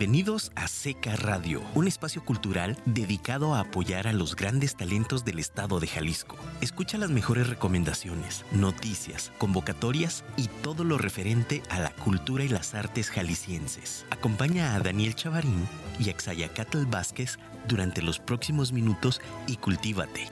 [0.00, 5.38] Bienvenidos a Seca Radio, un espacio cultural dedicado a apoyar a los grandes talentos del
[5.38, 6.38] estado de Jalisco.
[6.62, 12.74] Escucha las mejores recomendaciones, noticias, convocatorias y todo lo referente a la cultura y las
[12.74, 14.06] artes jaliscienses.
[14.08, 15.68] Acompaña a Daniel Chavarín
[15.98, 20.28] y a Xayacatl Vázquez durante los próximos minutos y cultívate.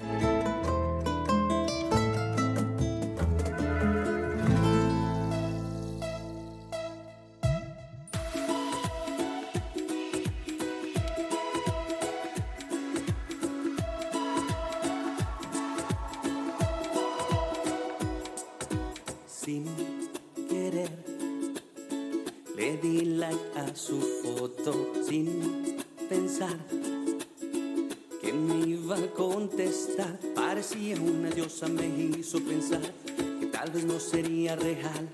[31.48, 31.86] cosa me
[32.18, 32.82] hizo pensar
[33.40, 35.08] que tal vez no sería real.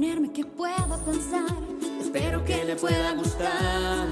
[0.00, 1.54] proponerme que pueda pensar.
[2.00, 4.08] Espero que le pueda gustar.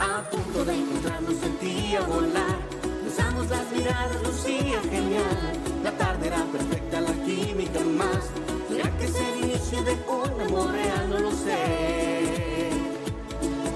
[0.00, 2.58] A punto de encontrarnos en ti volar.
[3.02, 5.52] Cruzamos las miradas, lucía genial.
[5.84, 8.30] La tarde era perfecta, la química más.
[8.68, 11.10] ¿Será que es el inicio de un amor real?
[11.10, 12.70] No lo sé.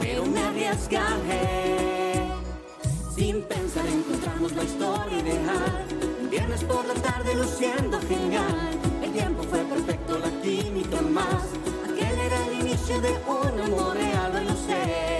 [0.01, 2.33] Pero me arriesgaré.
[3.15, 5.87] Sin pensar encontramos la historia ideal.
[6.29, 8.78] Viernes por la tarde luciendo genial
[13.01, 15.18] de un amore al relucir.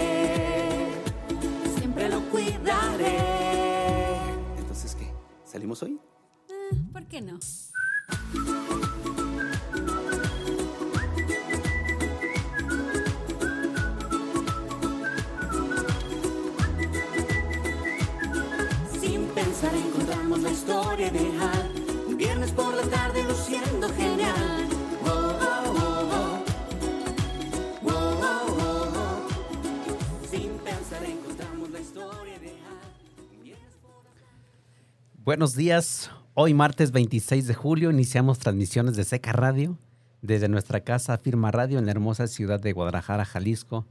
[35.39, 36.11] Buenos días.
[36.33, 39.77] Hoy martes 26 de julio iniciamos transmisiones de Seca Radio
[40.21, 43.87] desde nuestra casa Firma Radio en la hermosa ciudad de Guadalajara, Jalisco.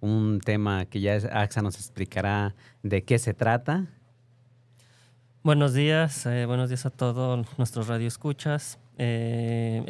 [0.00, 3.86] Un tema que ya AXA nos explicará de qué se trata.
[5.42, 8.78] Buenos días, eh, buenos días a todos nuestros radioescuchas.
[9.02, 9.82] Eh,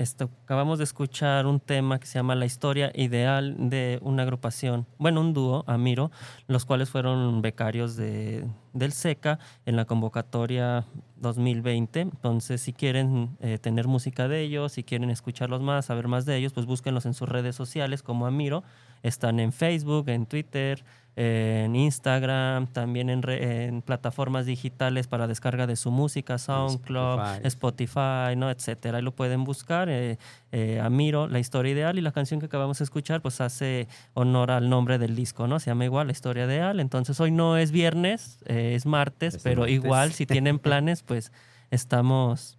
[0.45, 5.21] acabamos de escuchar un tema que se llama La historia ideal de una agrupación, bueno,
[5.21, 6.13] un dúo, Amiro,
[6.47, 10.85] los cuales fueron becarios de, del SECA en la convocatoria
[11.17, 12.03] 2020.
[12.03, 16.37] Entonces, si quieren eh, tener música de ellos, si quieren escucharlos más, saber más de
[16.37, 18.63] ellos, pues búsquenlos en sus redes sociales como Amiro.
[19.03, 20.85] Están en Facebook, en Twitter,
[21.17, 28.51] en Instagram, también en, plataformas digitales para descarga de su música, SoundCloud, Spotify, ¿no?
[28.51, 28.99] etcétera.
[28.99, 29.89] Ahí lo pueden buscar.
[29.89, 30.19] Eh,
[30.53, 34.51] eh, Amiro, la historia ideal y la canción que acabamos de escuchar, pues hace honor
[34.51, 35.61] al nombre del disco, ¿no?
[35.61, 36.81] Se llama igual La historia ideal.
[36.81, 41.33] Entonces hoy no es viernes, eh, es martes, pero igual si tienen planes, pues
[41.71, 42.59] estamos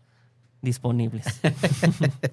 [0.62, 1.42] disponibles.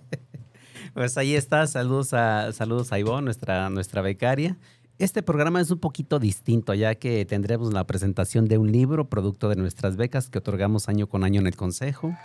[0.95, 1.67] pues ahí está.
[1.67, 4.57] Saludos a, saludos a Ivonne, nuestra, nuestra becaria.
[4.99, 9.49] Este programa es un poquito distinto, ya que tendremos la presentación de un libro producto
[9.49, 12.17] de nuestras becas que otorgamos año con año en el Consejo.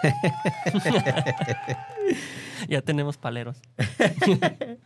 [2.68, 3.60] ya tenemos paleros.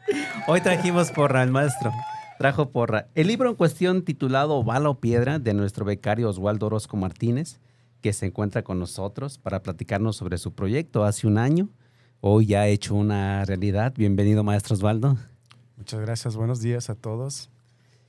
[0.48, 1.92] Hoy trajimos porra, el maestro.
[2.38, 3.08] Trajo porra.
[3.14, 7.60] El libro en cuestión titulado Bala o Piedra de nuestro becario Oswaldo Orozco Martínez,
[8.00, 11.68] que se encuentra con nosotros para platicarnos sobre su proyecto hace un año.
[12.22, 13.92] Hoy ya ha hecho una realidad.
[13.94, 15.18] Bienvenido, maestro Osvaldo.
[15.80, 17.48] Muchas gracias, buenos días a todos.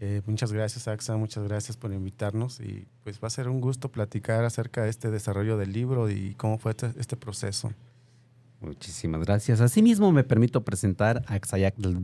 [0.01, 3.87] Eh, muchas gracias, AXA, muchas gracias por invitarnos y pues va a ser un gusto
[3.87, 7.71] platicar acerca de este desarrollo del libro y cómo fue este, este proceso.
[8.59, 9.61] Muchísimas gracias.
[9.61, 11.95] Asimismo, me permito presentar a Axayacatl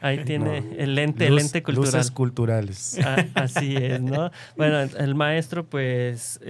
[0.00, 1.92] Ahí tiene el lente, el lente cultural.
[1.92, 2.98] Luces culturales.
[3.04, 4.30] Ah, así es, ¿no?
[4.56, 6.40] Bueno, el maestro pues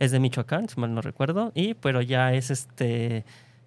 [0.00, 3.24] es de Michoacán, si mal no recuerdo, y pero ya es este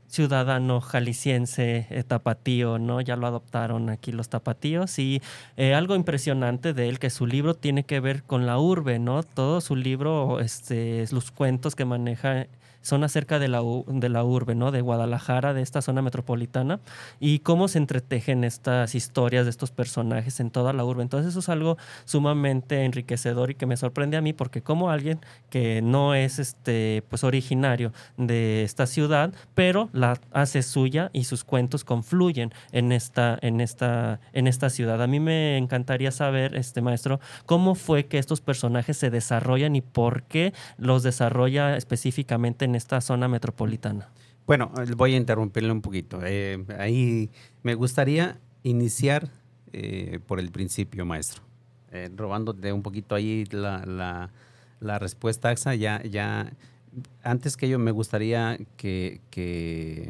[0.07, 3.01] ciudadano jalisciense eh, tapatío, ¿no?
[3.01, 5.21] Ya lo adoptaron aquí los tapatíos y
[5.57, 9.23] eh, algo impresionante de él que su libro tiene que ver con la urbe, ¿no?
[9.23, 12.45] Todo su libro, este, los cuentos que maneja
[12.83, 14.71] son acerca de la, de la urbe, ¿no?
[14.71, 16.79] De Guadalajara, de esta zona metropolitana,
[17.19, 21.01] y cómo se entretejen estas historias de estos personajes en toda la urbe.
[21.01, 25.19] Entonces eso es algo sumamente enriquecedor y que me sorprende a mí porque como alguien
[25.49, 31.43] que no es este, pues originario de esta ciudad, pero la hace suya y sus
[31.43, 35.01] cuentos confluyen en esta, en esta, en esta ciudad.
[35.01, 39.81] A mí me encantaría saber, este maestro, cómo fue que estos personajes se desarrollan y
[39.81, 44.09] por qué los desarrolla específicamente en esta zona metropolitana?
[44.45, 46.19] Bueno, voy a interrumpirle un poquito.
[46.23, 47.29] Eh, ahí
[47.63, 49.29] me gustaría iniciar
[49.71, 51.43] eh, por el principio, maestro.
[51.91, 54.29] Eh, robándote un poquito ahí la,
[54.81, 56.51] respuesta, AXA, ya, ya,
[57.23, 60.09] antes que ello me gustaría que,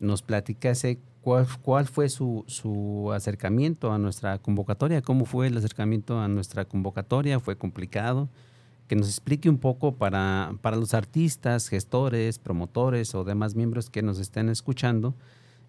[0.00, 6.20] nos platicase cuál, cuál fue su, su, acercamiento a nuestra convocatoria, cómo fue el acercamiento
[6.20, 8.28] a nuestra convocatoria, fue complicado,
[8.88, 14.02] que nos explique un poco para, para los artistas, gestores, promotores o demás miembros que
[14.02, 15.14] nos estén escuchando,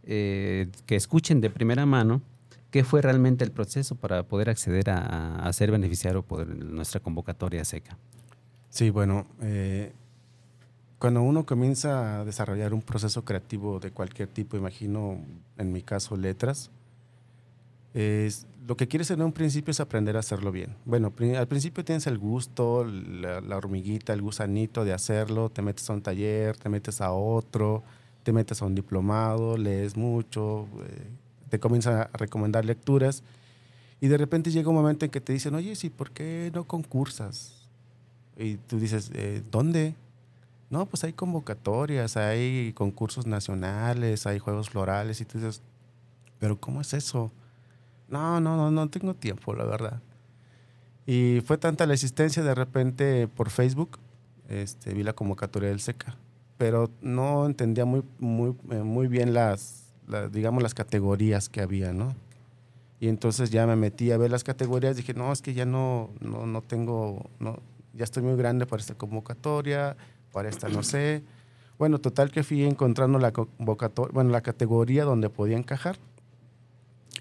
[0.03, 2.21] eh, que escuchen de primera mano
[2.71, 7.97] qué fue realmente el proceso para poder acceder a, ser beneficiario por nuestra convocatoria seca.
[8.69, 9.93] Sí, bueno, eh,
[10.99, 15.19] cuando uno comienza a desarrollar un proceso creativo de cualquier tipo, imagino
[15.57, 16.69] en mi caso letras,
[17.93, 20.75] es, lo que quieres en un principio es aprender a hacerlo bien.
[20.83, 25.93] Bueno, al principio tienes el gusto, la, hormiguita, el gusanito de hacerlo, te metes a
[25.93, 27.81] un taller, te metes a otro,
[28.23, 31.07] te metes a un diplomado, lees mucho, eh,
[31.49, 33.23] te comienzan a recomendar lecturas
[34.01, 36.65] y de repente llega un momento en que te dicen, oye, sí, ¿por qué no
[36.65, 37.53] concursas?
[38.37, 39.95] Y tú dices, eh, ¿dónde?
[40.69, 45.61] No, pues hay convocatorias, hay concursos nacionales, hay juegos florales y tú dices,
[46.37, 47.31] pero ¿cómo es eso?
[48.09, 50.01] No, no, no, no tengo tiempo, la verdad.
[51.05, 53.97] Y fue tanta la existencia de repente por Facebook,
[54.49, 56.17] este, vi la convocatoria del SECA,
[56.57, 59.93] pero no entendía muy, muy, eh, muy bien las,
[60.31, 62.13] digamos, las categorías que había, ¿no?
[62.99, 66.09] Y entonces ya me metí a ver las categorías, dije, no, es que ya no,
[66.19, 67.59] no, no tengo, no,
[67.93, 69.95] ya estoy muy grande para esta convocatoria,
[70.31, 71.23] para esta no sé.
[71.77, 75.97] Bueno, total que fui encontrando la convocatoria, bueno, la categoría donde podía encajar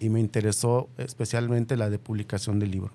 [0.01, 2.93] y me interesó especialmente la de publicación del libro.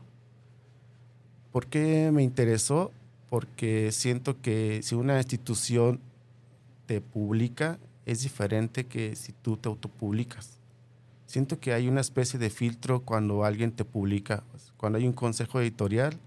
[1.51, 2.91] ¿Por qué me interesó?
[3.29, 5.99] Porque siento que si una institución
[6.85, 10.57] te publica es diferente que si tú te autopublicas.
[11.25, 14.43] Siento que hay una especie de filtro cuando alguien te publica.
[14.75, 16.17] Cuando hay un consejo editorial,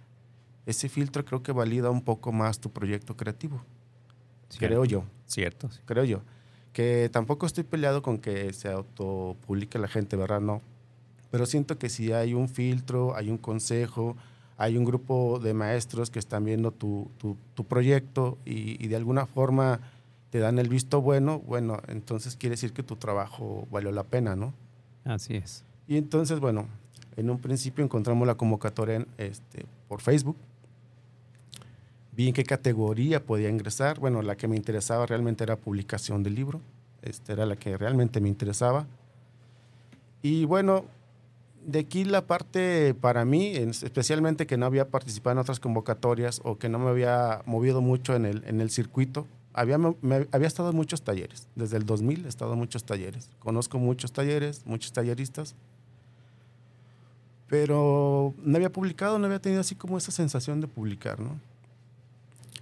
[0.67, 3.63] ese filtro creo que valida un poco más tu proyecto creativo.
[4.59, 5.05] Creo yo.
[5.27, 5.69] Cierto.
[5.85, 6.23] Creo yo
[6.75, 10.41] que tampoco estoy peleado con que se autopublique la gente, ¿verdad?
[10.41, 10.61] No.
[11.31, 14.17] Pero siento que si hay un filtro, hay un consejo,
[14.59, 19.81] hay un grupo de maestros que están viendo tu, tu, proyecto y, de alguna forma
[20.31, 24.35] te dan el visto bueno, bueno, entonces quiere decir que tu trabajo valió la pena,
[24.35, 24.53] ¿no?
[25.05, 25.65] Así es.
[25.87, 26.67] Y entonces, bueno,
[27.17, 30.37] en un principio encontramos la convocatoria en, este, por Facebook.
[32.17, 33.99] Vi en qué categoría podía ingresar.
[33.99, 36.61] Bueno, la que me interesaba realmente era publicación del libro.
[37.03, 38.87] Esta era la que realmente me interesaba.
[40.23, 40.85] Y bueno,
[41.67, 46.57] de aquí la parte para mí, especialmente que no había participado en otras convocatorias o
[46.57, 49.79] que no me había movido mucho en el, en el circuito, había,
[50.33, 51.49] había estado en muchos talleres.
[51.55, 53.29] Desde el 2000 he estado en muchos talleres.
[53.39, 55.55] Conozco muchos talleres, muchos talleristas.
[57.49, 61.39] Pero no había publicado, no había tenido así como esa sensación de publicar, ¿no?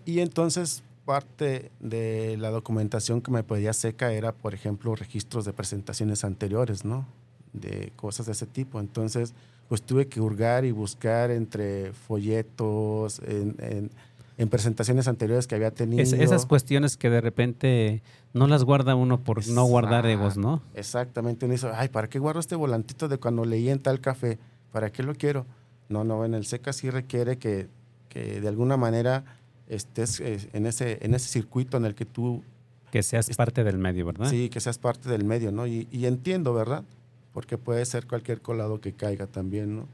[0.04, 5.52] Y entonces parte de la documentación que me pedía seca era, por ejemplo, registros de
[5.52, 7.06] presentaciones anteriores, ¿no?
[7.52, 8.80] De cosas de ese tipo.
[8.80, 9.34] Entonces,
[9.68, 13.90] pues tuve que hurgar y buscar entre folletos, en,
[14.38, 16.02] en, presentaciones anteriores que había tenido.
[16.02, 20.60] esas cuestiones que de repente no las guarda uno por no guardar egos, ¿no?
[20.74, 21.46] Exactamente.
[21.46, 24.38] Uno dice, ay, ¿para qué guardo este volantito de cuando leí en tal café?
[24.72, 25.46] ¿Para qué lo quiero?
[25.88, 27.68] No, no, en el SECA sí requiere que,
[28.08, 29.24] que de alguna manera
[29.68, 32.42] estés eh, en ese, en ese circuito en el que tú...
[32.90, 34.28] Que seas parte del medio, ¿verdad?
[34.28, 35.66] Sí, que seas parte del medio, ¿no?
[35.66, 36.84] Y, entiendo, ¿verdad?
[37.32, 39.88] Porque puede ser cualquier colado que caiga también, ¿no?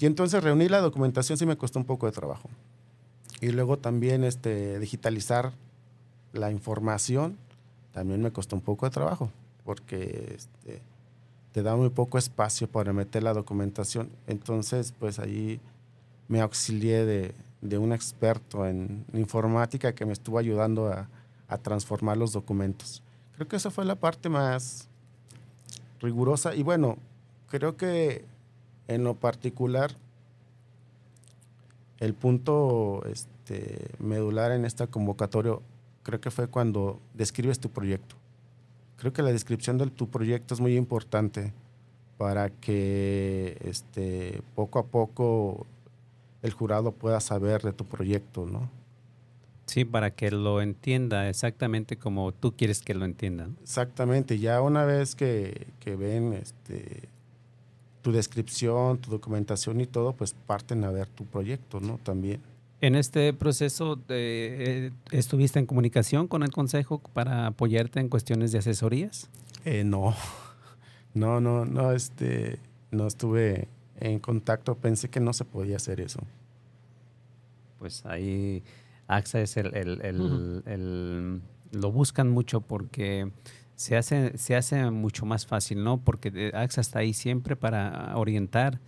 [0.00, 2.48] Y entonces reunir la documentación sí me costó un poco de trabajo.
[3.40, 5.52] Y luego también este, digitalizar
[6.32, 7.36] la información
[7.92, 9.30] también me costó un poco de trabajo,
[9.64, 10.80] porque este,
[11.52, 14.08] te da muy poco espacio para meter la documentación.
[14.26, 15.60] Entonces, pues ahí
[16.28, 21.08] me auxilié de, de un experto en informática que me estuvo ayudando a,
[21.62, 23.02] transformar los documentos.
[23.34, 24.86] Creo que esa fue la parte más
[25.98, 26.98] rigurosa y bueno,
[27.48, 28.26] creo que
[28.86, 29.96] en lo particular
[32.00, 35.54] el punto este, medular en esta convocatoria
[36.02, 38.16] creo que fue cuando describes tu proyecto.
[38.98, 41.54] Creo que la descripción de tu proyecto es muy importante
[42.18, 45.66] para que este, poco a poco
[46.42, 48.70] el jurado pueda saber de tu proyecto, ¿no?
[49.68, 53.56] Sí, para que lo entienda exactamente como tú quieres que lo entiendan.
[53.62, 57.08] Exactamente, ya una vez que, ven este,
[58.00, 61.98] tu descripción, tu documentación y todo, pues parten a ver tu proyecto, ¿no?
[62.02, 62.40] También.
[62.80, 68.58] En este proceso, eh, ¿estuviste en comunicación con el Consejo para apoyarte en cuestiones de
[68.58, 69.28] asesorías?
[69.66, 70.14] Eh, no,
[71.12, 72.58] no, no, no, este,
[72.90, 73.68] no estuve
[74.00, 76.20] en contacto, pensé que no se podía hacer eso.
[77.78, 78.62] Pues ahí
[79.06, 83.30] AXA es el, lo buscan mucho porque
[83.76, 85.98] se hace, se hace mucho más fácil, ¿no?
[85.98, 88.80] Porque AXA está ahí siempre para orientar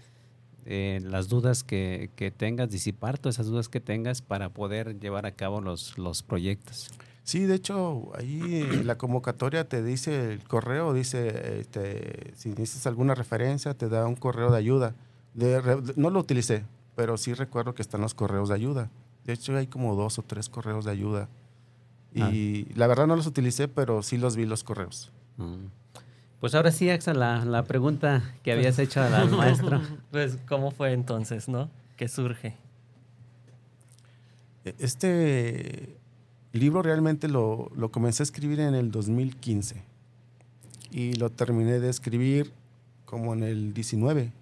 [0.67, 5.33] eh, las dudas que, tengas, disipar todas esas dudas que tengas para poder llevar a
[5.33, 6.89] cabo los, los proyectos.
[7.23, 13.15] Sí, de hecho, ahí la convocatoria te dice el correo, dice, este, si necesitas alguna
[13.15, 14.95] referencia, te da un correo de ayuda.
[15.97, 16.65] no lo utilicé,
[16.97, 18.91] pero sí recuerdo que están los correos de ayuda.
[19.25, 21.29] De hecho, hay como dos o tres correos de ayuda.
[22.15, 22.73] Y ah.
[22.75, 25.13] la verdad no los utilicé, pero sí los vi los correos.
[25.37, 25.67] Mm.
[26.41, 29.81] Pues ahora sí, Axa, la, la pregunta que habías hecho al maestro.
[30.11, 31.71] Pues, ¿cómo fue entonces, no?
[31.97, 32.57] ¿Qué surge?
[34.65, 34.75] E,
[36.53, 39.85] este libro realmente lo, lo, comencé a escribir en el 2015
[40.91, 42.53] y lo terminé de escribir
[43.05, 44.33] como en el 19.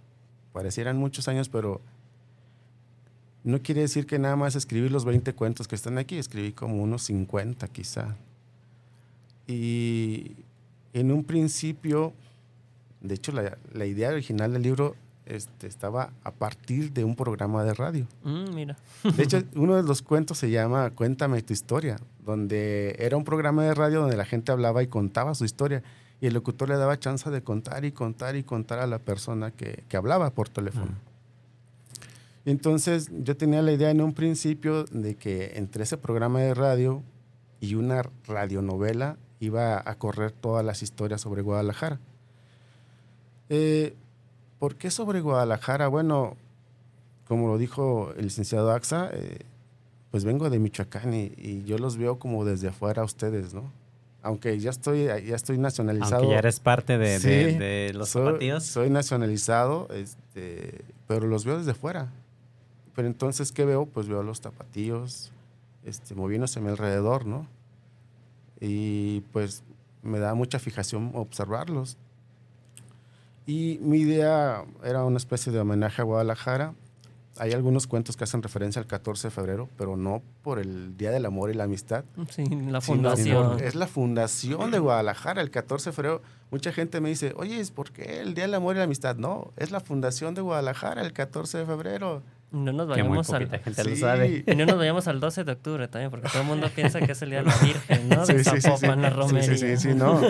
[0.54, 1.82] Parecieran muchos años, pero
[3.44, 6.82] no quiere decir que nada más escribir los 20 cuentos que están aquí, escribí como
[6.82, 8.16] unos 50 quizá.
[9.46, 10.32] Y
[10.94, 12.14] en un principio,
[13.02, 14.96] de hecho la idea original del libro
[15.28, 18.06] este, estaba a partir de un programa de radio.
[18.25, 18.76] Mm, mira.
[19.16, 23.64] De hecho, uno de los cuentos se llama Cuéntame tu historia, donde era un programa
[23.64, 25.82] de radio donde la gente hablaba y contaba su historia.
[26.20, 29.52] Y el locutor le daba chance de contar y contar y contar a la persona
[29.52, 30.92] que, que hablaba por teléfono.
[32.44, 37.02] Entonces, yo tenía la idea en un principio de que entre ese programa de radio
[37.61, 42.00] y una radionovela iba a correr todas las historias sobre Guadalajara.
[43.49, 43.94] Eh,
[44.58, 45.88] ¿Por qué sobre Guadalajara?
[45.88, 46.36] Bueno,
[47.26, 49.40] como lo dijo el licenciado Axa, eh,
[50.10, 53.70] pues vengo de Michoacán y, yo los veo como desde afuera a ustedes, ¿no?
[54.22, 56.16] Aunque ya estoy, ya estoy nacionalizado.
[56.16, 62.08] Aunque ya eres parte de, los soy, Soy nacionalizado, este, pero los veo desde fuera.
[62.96, 63.86] Pero entonces, ¿qué veo?
[63.86, 65.30] Pues veo los tapatíos
[65.84, 67.46] este, moviéndose a mi alrededor, ¿no?
[68.60, 69.62] Y pues
[70.02, 71.96] me da mucha fijación observarlos.
[73.48, 76.74] Y mi idea era una especie de homenaje a Guadalajara.
[77.38, 81.10] hay algunos cuentos que hacen referencia al 14 de febrero, pero no por el Día
[81.12, 82.04] del Amor y la Amistad.
[82.28, 83.60] Sí, la sino fundación.
[83.64, 86.20] es la fundación de Guadalajara, el 14 de febrero.
[86.50, 89.16] Mucha gente me dice, oye, ¿es por qué el Día del Amor y la Amistad?
[89.16, 92.22] No, es la fundación de Guadalajara, el 14 de febrero.
[92.50, 93.44] No nos vayamos al...
[93.46, 93.96] poquita gente lo Sí.
[93.96, 94.44] sabe.
[94.46, 97.12] Y no nos vayamos al 12 de octubre también, porque todo el mundo piensa que
[97.12, 98.26] es el Día de la Virgen, ¿no?
[98.26, 99.00] De Sí, sí, sí, Zapopan, sí.
[99.02, 99.42] la Sí, romería.
[99.42, 100.20] Sí, sí, sí, no.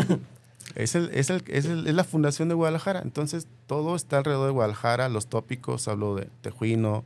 [0.74, 3.00] Es, el, es, el, es, la fundación de Guadalajara.
[3.02, 5.08] Entonces, todo está alrededor de Guadalajara.
[5.08, 7.04] Los tópicos, hablo de Tejuino,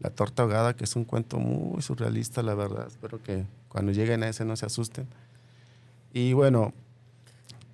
[0.00, 2.86] La Torta Ahogada, que es un cuento muy surrealista, la verdad.
[2.86, 5.06] Espero que cuando lleguen a ese no se asusten.
[6.12, 6.72] Y bueno,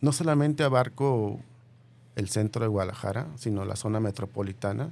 [0.01, 1.41] no solamente abarco
[2.17, 4.91] el centro de Guadalajara, sino la zona metropolitana,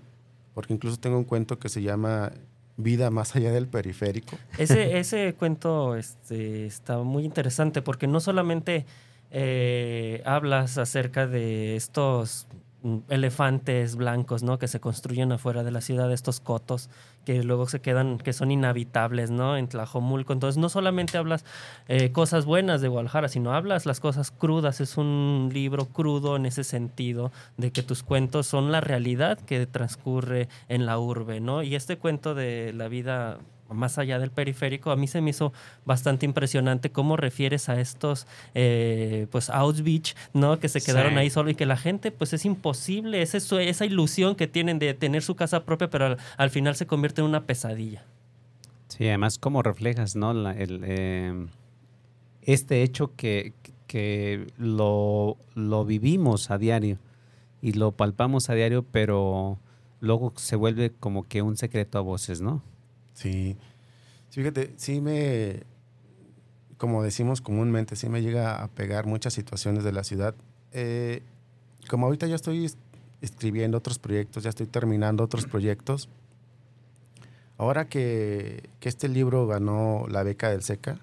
[0.54, 2.32] porque incluso tengo un cuento que se llama
[2.78, 4.36] Vida más allá del periférico.
[4.58, 8.84] Ese, ese cuento este, está muy interesante porque no solamente
[9.30, 12.47] eh, hablas acerca de estos
[12.83, 14.59] mm, elefantes blancos, ¿no?
[14.59, 16.90] Que se construyen afuera de la ciudad, estos cotos
[17.25, 19.56] que luego se quedan, que son inhabitables, ¿no?
[19.56, 20.33] En Tlajomulco.
[20.33, 21.45] Entonces, no solamente hablas
[21.88, 24.80] eh, cosas buenas de Guadalajara, sino hablas las cosas crudas.
[24.80, 29.66] Es un libro crudo en ese sentido, de que tus cuentos son la realidad que
[29.66, 31.62] transcurre en la urbe, ¿no?
[31.62, 33.38] Y este cuento de la vida
[33.70, 35.52] más allá del periférico, a mí se me hizo
[35.85, 40.58] bastante impresionante cómo refieres a estos, eh, pues, Auschwitz, ¿no?
[40.58, 41.18] Que se quedaron Sí.
[41.18, 45.23] ahí solo y que la gente, pues, es imposible, esa ilusión que tienen de tener
[45.23, 48.04] su casa propia, pero al, al final se convierte en una pesadilla.
[48.88, 50.32] Sí, además, cómo reflejas, ¿no?
[50.32, 51.46] La- el, eh,
[52.42, 53.52] este hecho que,
[53.87, 56.99] que lo, lo vivimos a diario
[57.62, 59.58] y lo palpamos a diario, pero
[60.00, 62.62] luego se vuelve como que un secreto a voces, ¿no?
[63.16, 63.56] Sí.
[64.30, 65.62] Fíjate, sí me,
[66.76, 70.35] como decimos comúnmente, sí me llega a pegar muchas situaciones de la ciudad.
[70.73, 71.23] Eh,
[71.88, 72.76] como ahorita ya estoy es-
[73.23, 76.11] escribiendo otros proyectos, ya estoy terminando otros proyectos.
[77.56, 81.00] Ahora que, que este libro ganó la beca del SECA,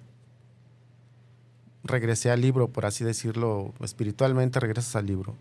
[1.83, 5.35] regresé al libro, por así decirlo, espiritualmente regresas al libro.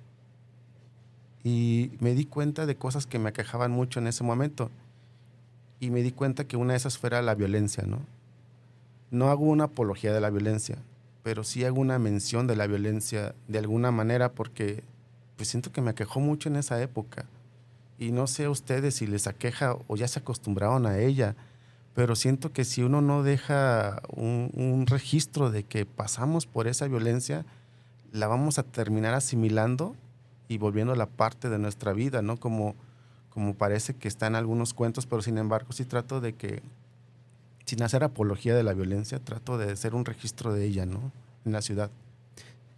[1.44, 4.70] Y me di cuenta de cosas que me aquejaban mucho en ese momento
[5.83, 7.99] y me di cuenta que una de esas fuera la violencia, ¿no?
[9.11, 10.79] No hago una apología de la violencia,
[11.25, 14.85] pero sí hago una mención de la violencia de alguna manera porque
[15.35, 17.27] pues siento que me aquejó mucho en esa época.
[17.99, 21.35] Y no sé a ustedes si les aqueja o ya se acostumbraron a ella,
[21.95, 26.87] pero siento que si uno no deja un, un registro de que pasamos por esa
[26.87, 27.45] violencia,
[28.12, 29.97] la vamos a terminar asimilando
[30.47, 32.37] y volviendo la parte de nuestra vida, ¿no?
[32.37, 32.77] Como,
[33.33, 36.61] como parece que está en algunos cuentos, pero sin embargo sí trato de que,
[37.64, 41.11] sin hacer apología de la violencia, trato de ser un registro de ella, ¿no?
[41.47, 41.90] En la ciudad.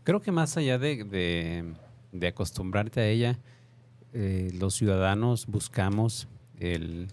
[0.05, 1.03] Creo que más allá de,
[2.13, 3.39] de- acostumbrarte a ella,
[4.13, 6.29] eh, los ciudadanos buscamos
[6.61, 7.09] el,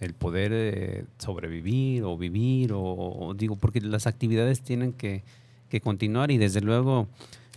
[0.00, 5.22] el poder eh, sobrevivir o vivir, o, digo, porque las actividades tienen que,
[5.68, 7.06] que continuar y desde luego,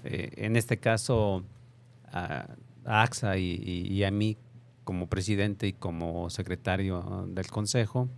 [0.04, 1.43] eh, en este caso,
[2.12, 2.45] a,
[2.86, 4.38] AXA y a mí
[4.89, 8.10] como presidente y como secretario del consejo,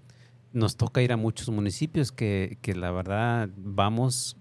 [0.54, 4.38] nos toca ir a muchos municipios que, que la verdad vamos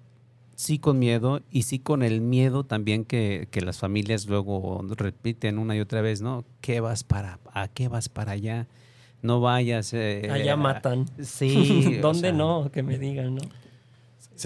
[0.54, 5.58] sí con miedo y sí con el miedo también que, que las familias luego repiten
[5.58, 6.44] una y otra vez, ¿no?
[6.60, 8.68] ¿Qué vas para, a qué vas para allá?
[9.22, 9.92] No vayas.
[9.92, 11.06] eh, Allá matan.
[11.20, 11.96] Sí.
[11.98, 12.70] o ¿Dónde sea, no?
[12.70, 13.42] Que me digan, ¿no?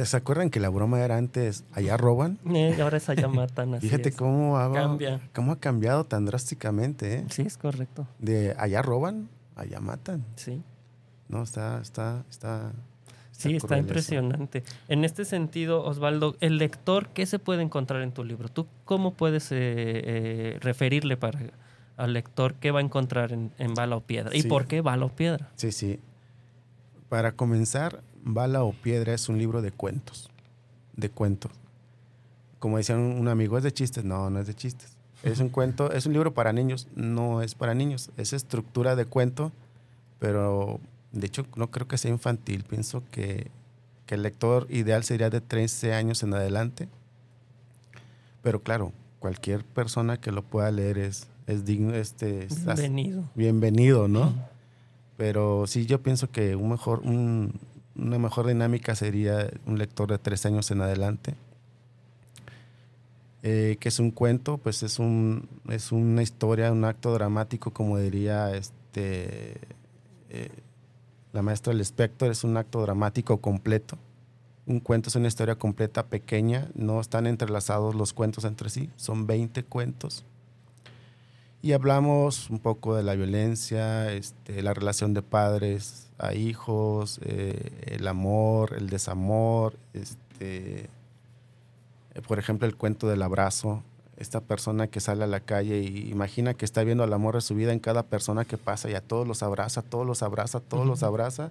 [0.02, 2.38] ¿Se, acuerdan que la broma era antes, allá roban?
[2.54, 3.74] Eh, ahora es allá matan.
[3.74, 4.16] Así Fíjate es.
[4.16, 5.20] cómo ha, Cambia.
[5.34, 7.24] cómo ha cambiado tan drásticamente, ¿eh?
[7.30, 8.06] Sí, es correcto.
[8.18, 10.24] De allá roban, allá matan.
[10.36, 10.62] Sí.
[11.28, 12.72] No, está, está, está.
[13.30, 13.82] Sí, está eso.
[13.82, 14.62] impresionante.
[14.88, 18.48] En este sentido, Osvaldo, el lector, ¿qué se puede encontrar en tu libro?
[18.48, 21.40] ¿Tú cómo puedes eh, eh, referirle para,
[21.96, 24.30] al lector qué va a encontrar en, en Bala o Piedra?
[24.34, 24.48] ¿Y Sí.
[24.48, 25.50] por qué Bala o Piedra?
[25.56, 25.98] Sí, sí.
[27.08, 30.30] Para comenzar, Bala o Piedra es un libro de cuentos.
[30.96, 31.52] De cuentos.
[32.58, 34.04] Como decía un, un amigo, ¿es de chistes?
[34.04, 34.96] No, no es de chistes.
[35.22, 36.88] Es un cuento, es un libro para niños.
[36.94, 38.10] No es para niños.
[38.16, 39.52] Es estructura de cuento,
[40.18, 40.80] pero
[41.12, 42.64] de hecho no creo que sea infantil.
[42.64, 43.50] Pienso que,
[44.06, 46.88] que el lector ideal sería de 13 años en adelante.
[48.42, 53.24] Pero claro, cualquier persona que lo pueda leer es, es digno, este, es- Bienvenido.
[53.34, 54.34] bienvenido, ¿no?
[55.16, 57.52] Pero sí, yo pienso que un mejor, un-
[57.96, 61.34] una mejor dinámica sería un lector de tres años en adelante.
[63.42, 67.98] Eh, que es un cuento, pues es, un, es una historia, un acto dramático, como
[67.98, 69.60] diría este,
[70.30, 70.48] eh,
[71.34, 73.98] la maestra del espectro, es un acto dramático completo.
[74.66, 79.26] Un cuento es una historia completa, pequeña, no están entrelazados los cuentos entre sí, son
[79.26, 80.24] 20 cuentos.
[81.64, 87.72] Y hablamos un poco de la violencia, este, la relación de padres a hijos, eh,
[87.86, 90.90] el amor, el desamor, este,
[92.14, 93.82] eh, por ejemplo, el cuento del abrazo.
[94.18, 97.40] Esta persona que sale a la calle y imagina que está viendo el amor de
[97.40, 100.60] su vida en cada persona que pasa y a todos los abraza, todos los abraza,
[100.60, 101.50] todos los abraza.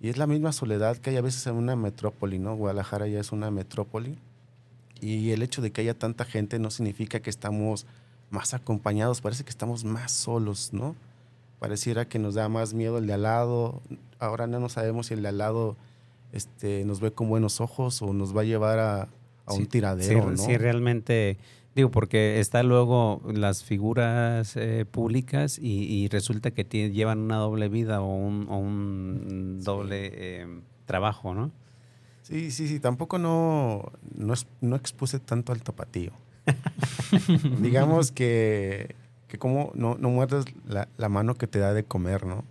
[0.00, 2.54] Y es la misma soledad que hay a veces en una metrópoli, ¿no?
[2.54, 4.20] Guadalajara ya es una metrópoli.
[5.00, 7.86] Y el hecho de que haya tanta gente no significa que estamos
[8.32, 10.96] más acompañados, parece que estamos más solos, ¿no?
[11.60, 13.80] Pareciera que nos da más miedo el de al lado.
[14.18, 15.76] Ahora no sabemos si el de al lado
[16.32, 19.08] este, nos ve con buenos ojos o nos va a llevar a,
[19.46, 20.36] a un tiradero, ¿no?
[20.36, 21.38] Sí, realmente,
[21.76, 28.00] digo, porque está luego las figuras eh, públicas y, resulta que llevan una doble vida
[28.02, 30.46] o un, doble eh,
[30.86, 31.52] trabajo, ¿no?
[32.22, 36.12] Sí, sí, sí, tampoco no, no, expuse tanto al tapatío.
[37.60, 38.96] Digamos que,
[39.28, 42.44] que como no, no muerdes la, la, mano que te da de comer, ¿no?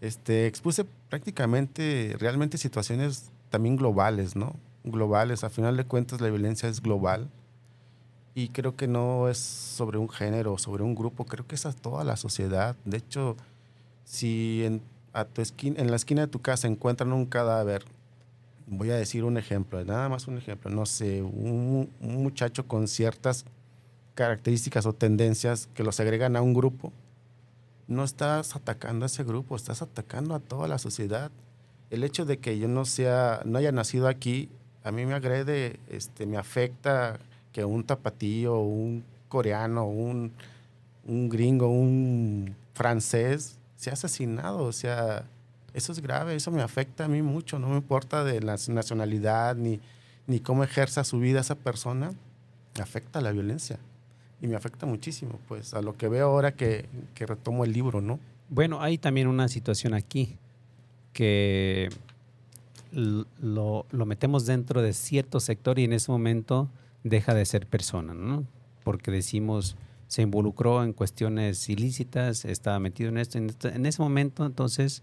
[0.00, 4.56] Este, expuse prácticamente, realmente situaciones también globales, ¿no?
[4.86, 5.44] globales.
[5.44, 7.28] A final de cuentas, la violencia es global.
[8.34, 11.72] Y creo que no es sobre un género, sobre un grupo, creo que es a
[11.72, 12.76] toda la sociedad.
[12.84, 13.36] De hecho,
[14.04, 17.84] si en, a tu esquina, en la esquina de tu casa encuentran un cadáver,
[18.66, 23.44] voy a decir un ejemplo, nada más un ejemplo, no sé, un, muchacho con ciertas
[24.14, 26.92] características o tendencias que los agregan a un grupo,
[27.86, 31.30] no estás atacando a ese grupo, estás atacando a toda la sociedad.
[31.90, 34.48] El hecho de que yo no sea, no haya nacido aquí,
[34.82, 37.18] a mí me agrede, este, me afecta
[37.52, 40.32] que un tapatío, un coreano, un,
[41.06, 44.64] un gringo, un francés sea asesinado.
[44.64, 45.24] O sea,
[45.76, 47.58] eso es grave, eso me afecta a mí mucho.
[47.58, 49.80] No me importa de la nacionalidad ni,
[50.26, 52.12] ni cómo ejerza su vida esa persona.
[52.76, 53.78] Me afecta la violencia.
[54.40, 58.00] Y me afecta muchísimo, pues, a lo que veo ahora que, que retomo el libro,
[58.00, 58.18] ¿no?
[58.48, 60.36] Bueno, hay también una situación aquí
[61.12, 61.88] que
[62.92, 66.68] lo, lo, metemos dentro de cierto sector y en ese momento
[67.04, 68.44] deja de ser persona, ¿no?
[68.84, 69.76] Porque decimos,
[70.08, 75.02] se involucró en cuestiones ilícitas, estaba metido en esto, en, ese momento entonces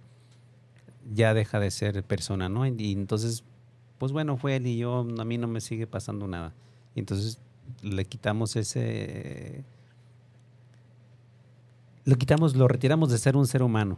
[1.12, 2.66] ya deja de ser persona, ¿no?
[2.66, 3.44] Y, entonces,
[3.98, 6.54] pues bueno, fue él y yo, a mí no me sigue pasando nada.
[6.96, 7.40] Y entonces
[7.82, 9.64] le quitamos ese...
[12.06, 13.98] Lo quitamos, lo retiramos de ser un ser humano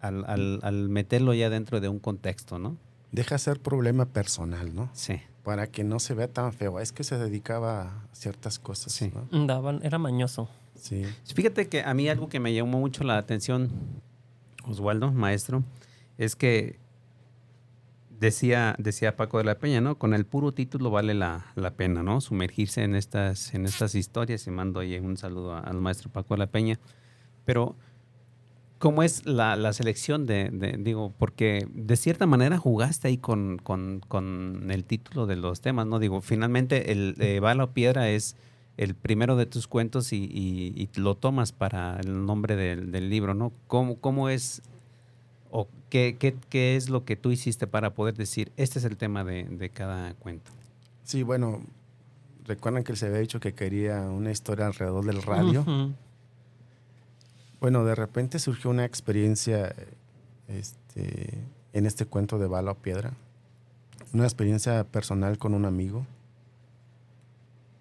[0.00, 2.76] al, al, al meterlo ya dentro de un contexto, ¿no?
[3.16, 4.90] deja ser problema personal, ¿no?
[4.92, 5.20] Sí.
[5.42, 6.80] Para que no se vea tan feo.
[6.80, 8.92] Es que se dedicaba a ciertas cosas.
[8.92, 9.10] Sí.
[9.30, 10.48] Daban, era mañoso.
[10.74, 11.04] Sí.
[11.34, 13.70] Fíjate que a mí algo que me llamó mucho la atención,
[14.64, 15.64] Oswaldo, maestro,
[16.18, 16.78] es que
[18.18, 19.98] decía, decía Paco de la Peña, ¿no?
[19.98, 22.20] Con el puro título vale la, la pena, ¿no?
[22.20, 24.46] Sumergirse en estas, en estas historias.
[24.46, 26.78] Y mando ahí un saludo al maestro Paco de la Peña.
[27.44, 27.76] Pero
[28.78, 34.00] ¿Cómo es la, la selección de, digo, porque de cierta manera jugaste ahí con, con,
[34.06, 35.98] con, el título de los temas, ¿no?
[35.98, 37.40] Digo, finalmente el eh,
[37.72, 38.36] Piedra es
[38.76, 43.32] el primero de tus cuentos y, y, lo tomas para el nombre del, del libro,
[43.32, 43.50] ¿no?
[43.66, 44.60] ¿Cómo, ¿Cómo, es
[45.90, 49.24] qué, qué, qué, es lo que tú hiciste para poder decir, este es el tema
[49.24, 50.50] de, de cada cuento?
[51.04, 51.62] Sí, bueno,
[52.46, 55.64] recuerdan que se había dicho que quería una historia alrededor del radio.
[57.60, 59.74] Bueno, de repente surgió una experiencia
[60.48, 61.38] este,
[61.72, 63.12] en este cuento de bala o piedra.
[64.12, 66.06] Una experiencia personal con un amigo.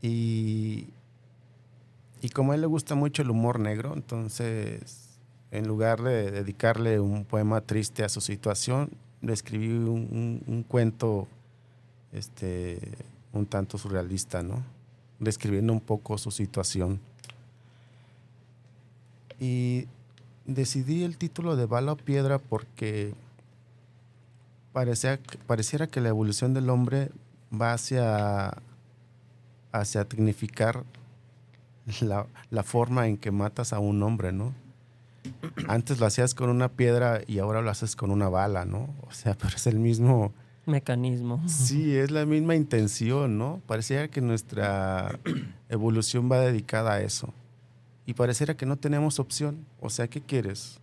[0.02, 0.88] Y,
[2.22, 5.05] y como a él le gusta mucho el humor negro, entonces
[5.58, 8.90] en lugar de dedicarle un poema triste a su situación,
[9.22, 11.28] le escribí un, cuento
[12.12, 12.80] este,
[13.34, 14.64] un tanto surrealista, ¿no?
[15.20, 17.00] Describiendo un poco su situación.
[19.40, 19.88] Y
[20.46, 23.14] decidí el título de Bala o Piedra porque
[24.74, 27.12] parecía, pareciera que la evolución del hombre
[27.52, 28.54] va hacia,
[29.72, 30.84] hacia dignificar
[32.02, 34.54] la, la, forma en que matas a un hombre, ¿no?
[35.68, 38.94] Antes lo hacías con una piedra y ahora lo haces con una bala, ¿no?
[39.08, 40.34] O sea, pero es el mismo...
[40.66, 41.44] Mecanismo.
[41.48, 43.62] Sí, es la misma intención, ¿no?
[43.68, 45.20] Parecía que nuestra
[45.70, 47.34] evolución va dedicada a eso
[48.06, 49.66] y pareciera que no tenemos opción.
[49.80, 50.80] O sea, ¿qué quieres?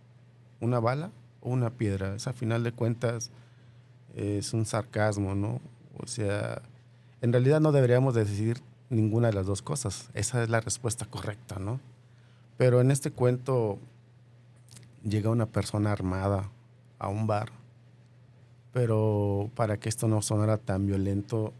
[0.61, 2.15] ¿Una bala o una piedra?
[2.15, 3.31] Es a final de cuentas
[4.15, 5.59] es un sarcasmo, ¿no?
[5.97, 6.61] O sea,
[7.21, 10.09] en realidad no deberíamos decidir ninguna de las dos cosas.
[10.13, 11.79] Esa es la respuesta correcta, ¿no?
[12.57, 13.79] Pero en este cuento
[15.03, 16.49] llega una persona armada
[16.99, 17.51] a un bar,
[18.71, 21.53] pero para que esto no sonara tan violento,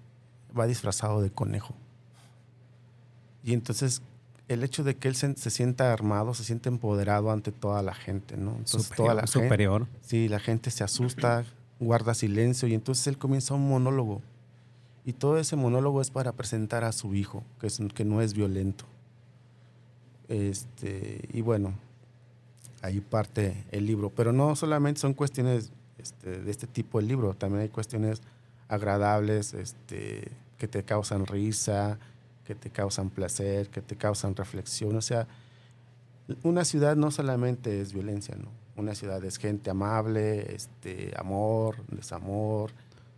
[0.57, 1.75] va disfrazado de conejo.
[3.43, 4.01] Y entonces
[4.47, 7.93] el hecho de que él se, se sienta armado, se siente empoderado ante toda la
[7.93, 8.51] gente, ¿no?
[8.51, 11.45] Entonces toda la gente, sí, la gente se asusta,
[11.79, 14.21] guarda silencio y entonces él comienza un monólogo.
[15.05, 18.33] Y todo ese monólogo es para presentar a su hijo, que, es, que no es
[18.33, 18.85] violento.
[20.29, 21.73] Este, y bueno,
[22.83, 24.11] ahí parte el libro.
[24.11, 28.21] Pero no solamente son cuestiones este, de este tipo de libro, también hay cuestiones
[28.67, 31.97] agradables este, que te causan risa,
[32.45, 34.95] que te causan placer, que te causan reflexión.
[34.95, 35.27] O sea,
[36.43, 38.49] una ciudad no solamente es violencia, ¿no?
[38.75, 42.71] Una ciudad es gente amable, este, amor, desamor,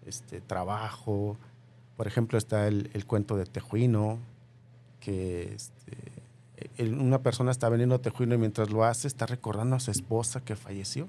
[0.06, 1.38] este, trabajo.
[1.98, 4.20] Por ejemplo, está el, el cuento de Tejuino,
[5.00, 5.98] que este,
[6.80, 10.56] una persona está vendiendo tejuino y mientras lo hace está recordando a su esposa que
[10.56, 11.08] falleció.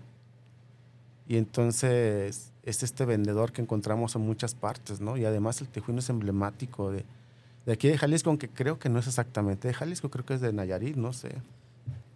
[1.29, 5.17] Y entonces es este vendedor que encontramos en muchas partes, ¿no?
[5.17, 7.05] Y además el tejuino es emblemático de,
[7.65, 10.41] de aquí de Jalisco, aunque creo que no es exactamente de Jalisco, creo que es
[10.41, 11.37] de Nayarit, no sé.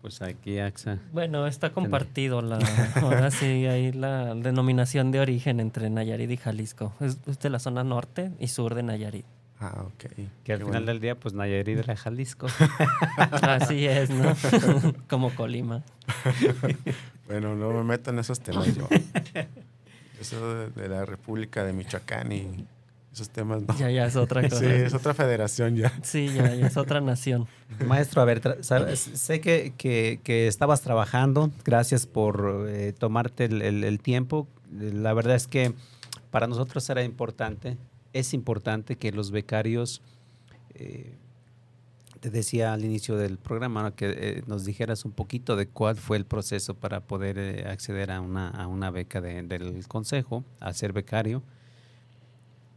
[0.01, 0.99] Pues aquí, AXA.
[1.13, 2.59] Bueno, está compartido la,
[3.03, 6.95] ahora sí, ahí la denominación de origen entre Nayarit y Jalisco.
[7.01, 9.27] Es, es de la zona norte y sur de Nayarit.
[9.61, 10.11] Ah, ok.
[10.43, 10.87] Que al Qué final bueno.
[10.87, 12.47] del día, pues Nayarit era Jalisco.
[13.43, 14.35] Así es, ¿no?
[15.09, 15.83] Como Colima.
[17.27, 18.89] Bueno, no me meto en esos temas yo.
[20.21, 22.67] Eso de, la República de Michoacán y
[23.13, 23.79] esos temas, no.
[23.79, 24.59] Ya, ya es otra cosa.
[24.59, 25.93] Sí, es otra federación ya.
[26.03, 27.47] Sí, ya, ya es otra nación.
[27.87, 31.53] Maestro, a ver, sabes, sé que, que- que estabas trabajando.
[31.65, 34.49] Gracias por eh, tomarte el, el- el tiempo.
[34.73, 35.73] La verdad es que
[36.33, 37.77] para nosotros era importante,
[38.13, 40.03] es importante que los becarios,
[40.75, 41.15] eh,
[42.21, 46.17] te decía al inicio del programa, que eh, nos dijeras un poquito de cuál fue
[46.19, 50.73] el proceso para poder eh, acceder a una, a una beca de- del consejo, a
[50.75, 51.43] ser becario.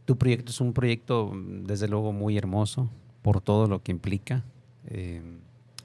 [0.06, 2.88] Tu proyecto es un proyecto, desde luego, muy hermoso
[3.22, 4.44] por todo lo que implica,
[4.86, 5.22] eh,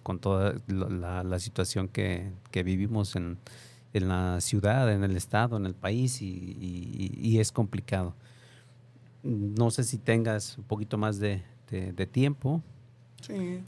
[0.04, 3.38] con toda la situación que, que vivimos en,
[3.94, 8.14] en la ciudad, en el estado, en el país, y, y- y es complicado.
[9.24, 12.62] No sé si tengas un poquito más de, de- de tiempo.
[13.22, 13.62] Sí.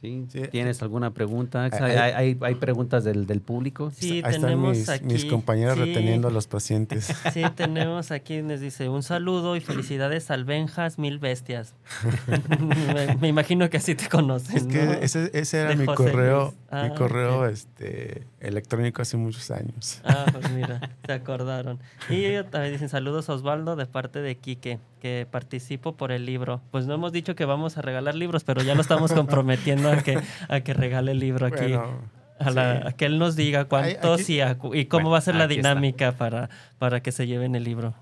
[0.00, 0.26] ¿sí?
[0.28, 0.42] Sí.
[0.50, 1.64] ¿Tienes alguna pregunta?
[1.64, 3.90] Hay- ¿Hay, hay- hay preguntas del, del público?
[3.90, 5.04] Sí, Ahí están tenemos mis, aquí.
[5.04, 7.06] mis compañeros sí, reteniendo a los pacientes.
[7.32, 11.74] Sí, tenemos aquí, nos dice un saludo y felicidades al Benjas Mil Bestias.
[12.94, 14.56] me, me imagino que así te conocen.
[14.56, 14.92] Es que ¿no?
[14.94, 16.54] ese, ese era De mi José correo.
[16.70, 20.00] Ah, mi correo este, electrónico hace muchos años.
[20.04, 21.78] Ah, pues mira, se acordaron.
[22.08, 26.60] Y ellos también dicen saludos Osvaldo de parte de Quique, que participo por el libro.
[26.70, 29.96] Pues no hemos dicho que vamos a regalar libros, pero ya lo estamos comprometiendo a
[29.98, 31.56] que, a que regale el libro aquí.
[31.72, 31.98] Bueno,
[32.38, 32.88] a, la- sí.
[32.88, 35.44] a que él nos diga cuántos aquí- y, a cómo Bueno, va a ser la
[35.44, 35.54] está.
[35.54, 37.94] dinámica para, para que se lleven el libro.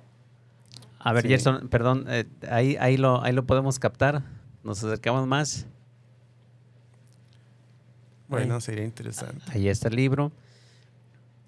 [0.98, 1.28] A ver, Sí.
[1.30, 4.22] Gerson, perdón, eh, ahí, ahí, lo, ahí lo podemos captar.
[4.62, 5.66] Nos acercamos más.
[8.32, 9.42] Bueno, sería interesante.
[9.52, 10.32] Ahí está el libro.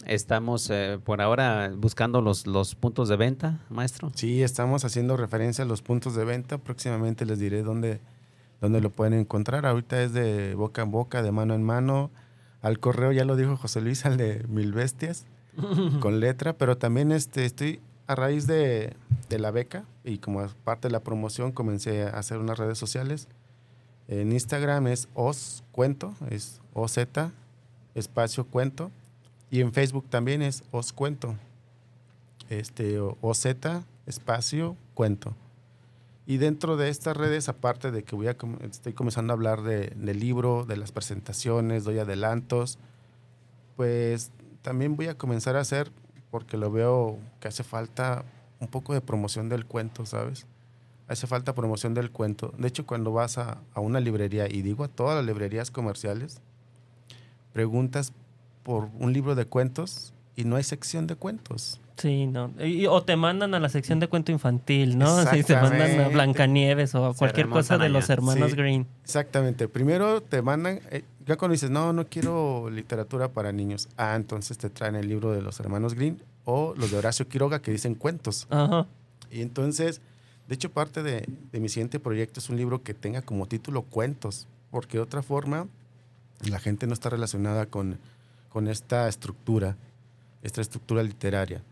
[0.06, 4.12] Estamos eh, por ahora buscando los, los puntos de venta, maestro.
[4.14, 6.58] Sí, estamos haciendo referencia a los puntos de venta.
[6.58, 8.00] Próximamente les diré dónde,
[8.60, 9.64] dónde lo pueden encontrar.
[9.64, 12.10] Ahorita es de boca en boca, de mano en mano.
[12.60, 15.26] Al correo, ya lo dijo José Luis, al de Mil Bestias,
[16.00, 16.52] con letra.
[16.52, 18.94] Pero también este, estoy a raíz de,
[19.30, 23.28] de la beca y como parte de la promoción comencé a hacer unas redes sociales.
[24.06, 26.98] En Instagram es os cuento, es OZ,
[27.94, 28.90] espacio cuento.
[29.50, 31.36] Y en Facebook también es os cuento
[32.50, 33.46] este, OZ,
[34.06, 35.34] espacio, cuento.
[36.26, 39.92] Y dentro de estas redes, aparte de que voy a, estoy comenzando a hablar de-
[39.96, 42.78] del libro, de las presentaciones, doy adelantos,
[43.76, 44.30] pues
[44.62, 45.90] también voy a comenzar a hacer,
[46.30, 48.24] porque lo veo que hace falta
[48.60, 50.46] un poco de promoción del cuento, ¿sabes?
[51.08, 52.54] Hace falta promoción del cuento.
[52.56, 56.40] De hecho, cuando vas a, a una librería, y digo a todas las librerías comerciales,
[57.54, 58.12] preguntas
[58.62, 61.80] por un libro de cuentos y no hay sección de cuentos.
[61.96, 62.50] Sí, no.
[62.62, 65.24] Y- o te mandan a la sección de cuento infantil, ¿no?
[65.26, 66.08] Si te mandan a.
[66.08, 68.56] Blancanieves o a cualquier cosa de los hermanos Sí.
[68.56, 68.86] Green.
[69.04, 69.68] Exactamente.
[69.68, 73.88] Primero te mandan, eh, ya cuando dices, no, no quiero literatura para niños.
[73.96, 77.62] Ah, entonces te traen el libro de los hermanos Green o los de Horacio Quiroga
[77.62, 78.48] que dicen cuentos.
[78.50, 78.88] Ajá.
[79.30, 80.00] Y entonces,
[80.48, 83.82] de hecho, parte de, de mi siguiente proyecto es un libro que tenga como título
[83.82, 85.68] cuentos, porque de otra forma
[86.42, 87.98] la gente no está relacionada con,
[88.48, 89.76] con esta estructura,
[90.42, 91.62] esta estructura literaria.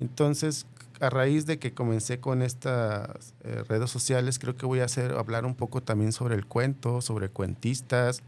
[0.00, 0.66] Entonces,
[1.00, 5.12] a raíz de que comencé con estas eh, redes sociales, creo que voy a hacer
[5.12, 8.22] hablar un poco también sobre el cuento, sobre cuentistas.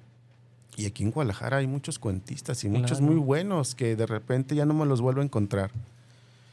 [0.77, 4.67] Y aquí en Guadalajara hay muchos cuentistas y muchos muy buenos que de repente ya
[4.67, 5.71] no me los vuelvo a encontrar.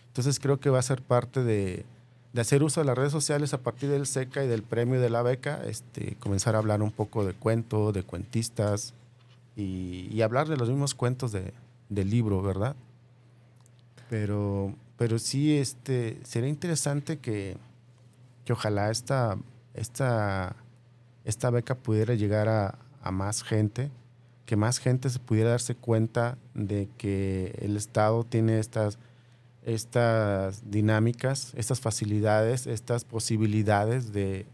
[0.07, 1.85] Entonces creo que va a ser parte de,
[2.33, 5.09] de hacer uso de las redes sociales a partir del SECA y del premio de
[5.09, 8.93] la beca, este, comenzar a hablar un poco de cuento, de cuentistas
[9.61, 11.53] y, hablar de los mismos cuentos de,
[11.89, 12.75] del libro, ¿verdad?
[14.09, 17.57] Pero, pero sí, este, sería interesante que,
[18.45, 19.37] que ojalá esta,
[19.73, 20.55] esta,
[21.25, 23.89] esta beca pudiera llegar a, a más gente,
[24.45, 28.99] que más gente se pudiera darse cuenta de que el Estado tiene estas
[29.63, 34.45] estas dinámicas, estas facilidades, estas posibilidades de,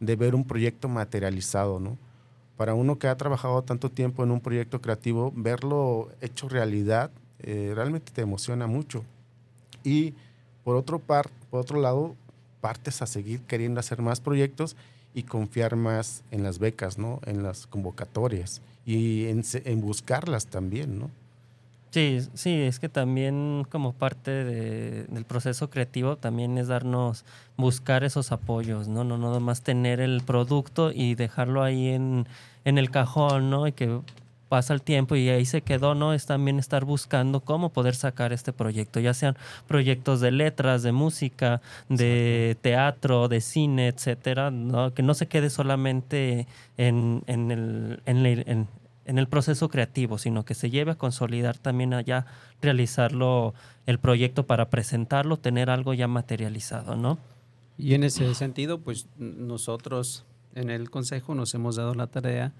[0.00, 1.98] ver un proyecto materializado, ¿no?
[2.62, 7.72] Para uno que ha trabajado tanto tiempo en un proyecto creativo, verlo hecho realidad eh,
[7.74, 9.02] realmente te emociona mucho.
[9.82, 10.14] Y
[10.62, 12.14] por otro, par, por otro lado,
[12.60, 14.76] partes a seguir queriendo hacer más proyectos
[15.12, 17.18] y confiar más en las becas, ¿no?
[17.26, 21.10] En las convocatorias y en, en buscarlas también, ¿no?
[21.92, 27.26] Sí, sí, es que también como parte del proceso creativo también es darnos,
[27.58, 29.04] buscar esos apoyos, ¿no?
[29.04, 32.26] No, no más tener el producto y dejarlo ahí en,
[32.64, 33.66] en el cajón, ¿no?
[33.66, 34.00] Y que
[34.48, 36.14] pasa el tiempo y ahí se quedó, ¿no?
[36.14, 40.92] Es también estar buscando cómo poder sacar este proyecto, ya sean proyectos de letras, de
[40.92, 44.94] música, de teatro, de cine, etcétera, ¿no?
[44.94, 46.46] Que no se quede solamente
[46.78, 48.68] en, en, el, en, en
[49.18, 52.26] el proceso creativo, sino que se lleve a consolidar también allá,
[52.60, 53.54] realizarlo,
[53.86, 57.18] el proyecto para presentarlo, tener algo ya materializado, ¿no?
[57.78, 62.52] Y en ese sentido, pues nosotros en el Consejo nos hemos dado la tarea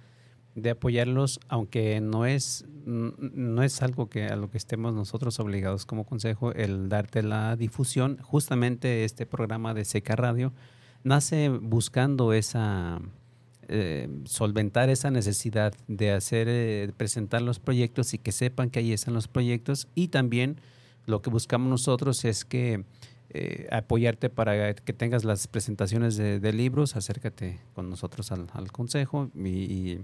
[0.54, 5.86] de apoyarlos, aunque no es, no es algo que a lo que estemos nosotros obligados
[5.86, 8.18] como Consejo, el darte la difusión.
[8.22, 10.52] Justamente este programa de Seca Radio
[11.04, 13.00] nace buscando esa
[13.68, 18.92] eh, solventar esa necesidad de hacer, eh, presentar los proyectos y que sepan que ahí
[18.92, 19.88] están los proyectos.
[19.94, 20.60] Y también
[21.06, 22.84] lo que buscamos nosotros es que
[23.30, 29.98] eh, apoyarte para que tengas las presentaciones de, libros, acércate con nosotros al, consejo y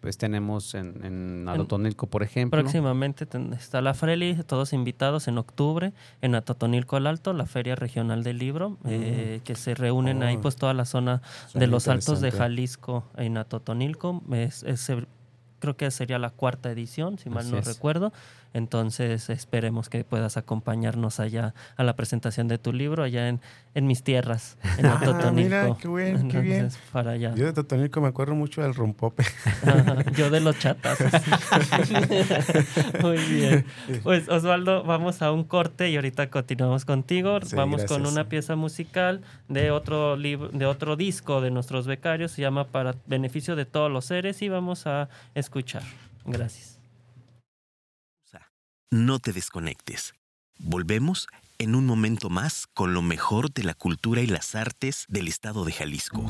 [0.00, 2.60] pues tenemos en, en Atotonilco, por ejemplo.
[2.60, 8.22] Próximamente está la Freli, todos invitados en octubre en Atotonilco al Alto, la Feria Regional
[8.22, 10.40] del Libro, eh, que se reúnen ahí oh.
[10.40, 11.22] pues toda la zona
[11.54, 14.22] de los Altos de Jalisco en Atotonilco.
[14.32, 14.90] Es, es,
[15.58, 18.12] creo que sería la cuarta edición, si mal no recuerdo.
[18.52, 23.40] Entonces esperemos que puedas acompañarnos allá a la presentación de tu libro, allá en,
[23.74, 26.68] en mis tierras, en ah, Mira, qué bien, qué bien.
[26.92, 27.34] Para allá.
[27.34, 29.24] Yo de Totonilco me acuerdo mucho del rompope.
[30.16, 30.98] yo de los chatas.
[33.02, 33.64] Muy bien.
[34.02, 37.38] Pues Osvaldo, vamos a un corte y ahorita continuamos contigo.
[37.54, 42.42] vamos con una pieza musical de otro libro, de otro disco de nuestros becarios, se
[42.42, 45.82] llama Para beneficio de todos los seres y vamos a escuchar.
[46.24, 46.79] Gracias.
[48.92, 50.14] No te desconectes.
[50.58, 55.28] Volvemos en un momento más con lo mejor de la cultura y las artes del
[55.28, 56.24] estado de Jalisco.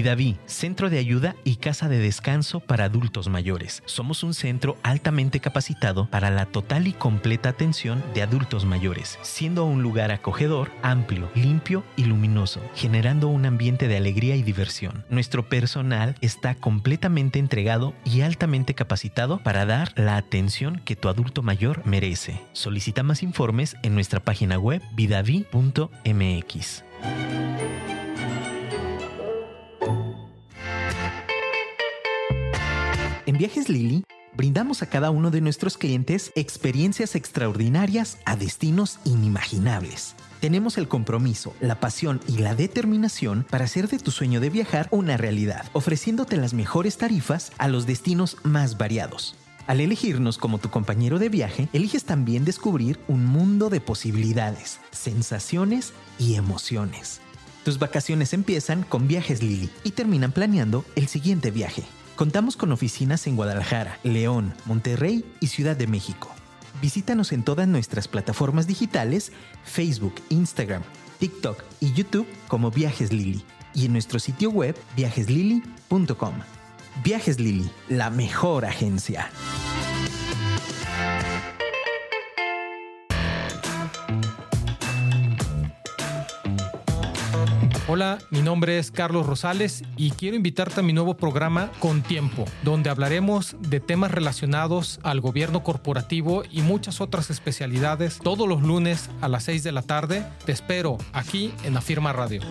[0.00, 3.82] Vidaví, centro de ayuda y casa de descanso para adultos mayores.
[3.84, 9.66] Somos un centro altamente capacitado para la total y completa atención de adultos mayores, siendo
[9.66, 15.04] un lugar acogedor, amplio, limpio y luminoso, generando un ambiente de alegría y diversión.
[15.10, 21.42] Nuestro personal está completamente entregado y altamente capacitado para dar la atención que tu adulto
[21.42, 22.40] mayor merece.
[22.54, 26.84] Solicita más informes en nuestra página web vidavi.mx.
[33.40, 34.04] Viajes Lili,
[34.36, 40.14] brindamos a cada uno de nuestros clientes experiencias extraordinarias a destinos inimaginables.
[40.42, 44.88] Tenemos el compromiso, la pasión y la determinación para hacer de tu sueño de viajar
[44.90, 49.36] una realidad, ofreciéndote las mejores tarifas a los destinos más variados.
[49.66, 55.94] Al elegirnos como tu compañero de viaje, eliges también descubrir un mundo de posibilidades, sensaciones
[56.18, 57.22] y emociones.
[57.64, 61.84] Tus vacaciones empiezan con Viajes Lili y terminan planeando el siguiente viaje.
[62.20, 66.28] Contamos con oficinas en Guadalajara, León, Monterrey y Ciudad de México.
[66.82, 69.32] Visítanos en todas nuestras plataformas digitales,
[69.64, 70.82] Facebook, Instagram,
[71.18, 76.34] TikTok y YouTube como Viajes Lili y en nuestro sitio web viajeslili.com.
[77.02, 79.30] Viajes Lili, la mejor agencia.
[87.92, 92.44] Hola, mi nombre es Carlos Rosales y quiero invitarte a mi nuevo programa Con Tiempo,
[92.62, 99.10] donde hablaremos de temas relacionados al gobierno corporativo y muchas otras especialidades todos los lunes
[99.20, 100.24] a las 6 de la tarde.
[100.46, 102.42] Te espero aquí en Afirma Radio.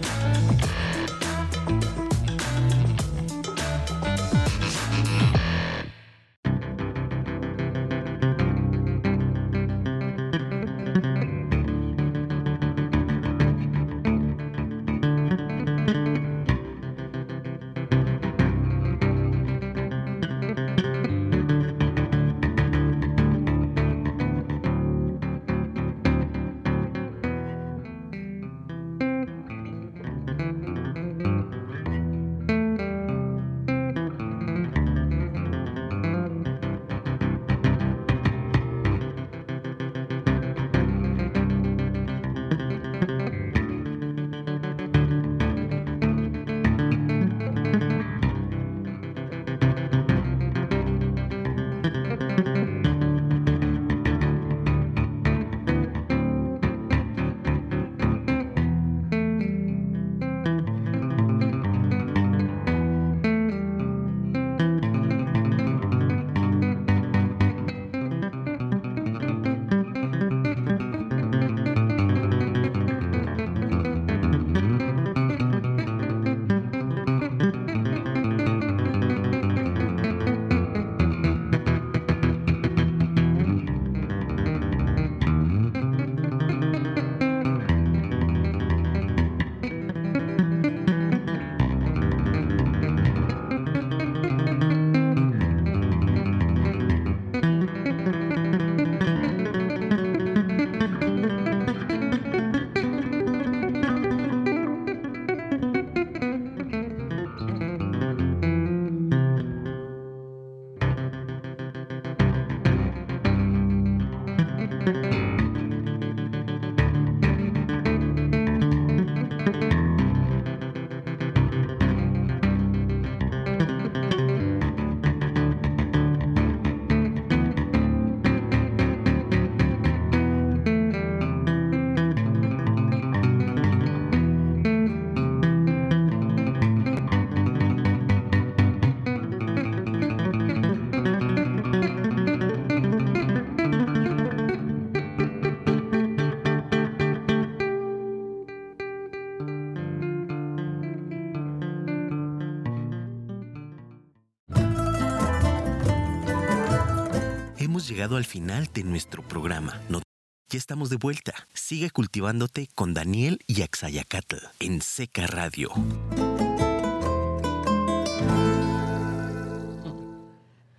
[157.99, 159.81] Llegado al final de nuestro programa.
[159.89, 160.01] No
[160.49, 161.33] ya estamos de vuelta.
[161.53, 165.69] Sigue cultivándote con Daniel y Axayacatl en Seca Radio.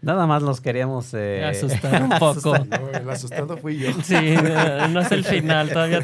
[0.00, 2.54] Nada más los queríamos eh, asustar un poco.
[2.56, 3.92] el asustado fui yo.
[4.02, 4.34] Sí,
[4.88, 5.68] no es el final.
[5.68, 6.00] Todavía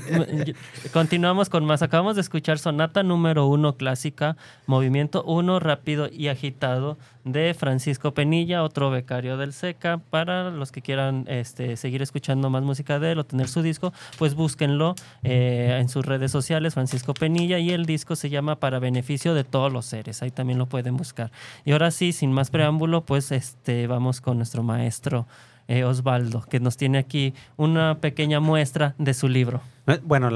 [0.93, 1.81] continuamos con más.
[1.81, 4.37] Acabamos de escuchar sonata número uno clásica,
[4.67, 9.99] movimiento uno rápido y agitado de Francisco Penilla, otro becario del SECA.
[9.99, 13.93] Para los que quieran este, seguir escuchando más música de él o tener su disco,
[14.19, 18.79] pues búsquenlo eh, en sus redes sociales, Francisco Penilla, y el disco se llama Para
[18.79, 20.23] Beneficio de Todos los Seres.
[20.23, 21.33] Ahí también lo pueden buscar.
[21.65, 25.27] Y ahora sí, sin más preámbulo, pues este vamos con nuestro maestro
[25.69, 29.61] eh, Osvaldo, que nos tiene aquí una pequeña muestra de su libro.
[29.89, 30.31] Eh, bueno,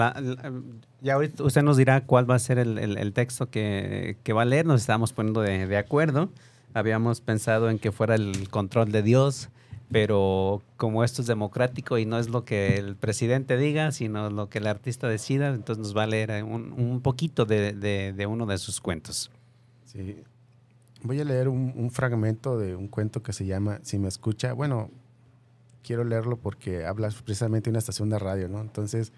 [1.01, 4.67] ya ahorita usted nos dirá cuál va a ser el, texto que, va a leer.
[4.67, 6.31] Nos estábamos poniendo de, acuerdo.
[6.75, 9.49] Habíamos pensado en que fuera el control de Dios,
[9.91, 14.49] pero como esto es democrático y no es lo que el presidente diga, sino lo
[14.49, 18.59] que el artista decida, entonces nos va a leer un, poquito de, de, uno de
[18.59, 19.31] sus cuentos.
[19.85, 20.23] Sí,
[21.03, 24.53] Voy a leer un, fragmento de un cuento que se llama Si me escucha.
[24.53, 24.91] Bueno,
[25.83, 28.61] quiero leerlo porque habla precisamente de una estación de radio, ¿no?
[28.61, 29.13] Entonces,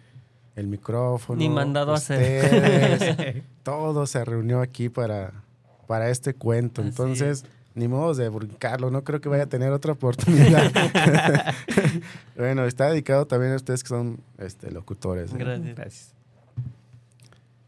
[0.54, 1.38] el micrófono.
[1.38, 3.42] Ni mandado a hacer.
[3.64, 5.42] todo se reunió aquí para,
[5.86, 6.82] para este cuento.
[6.82, 8.90] Entonces, ni modo de brincarlo.
[8.90, 10.70] No creo que vaya a tener otra oportunidad.
[12.36, 15.32] bueno, está dedicado también a ustedes que son este, locutores.
[15.34, 16.14] Gracias.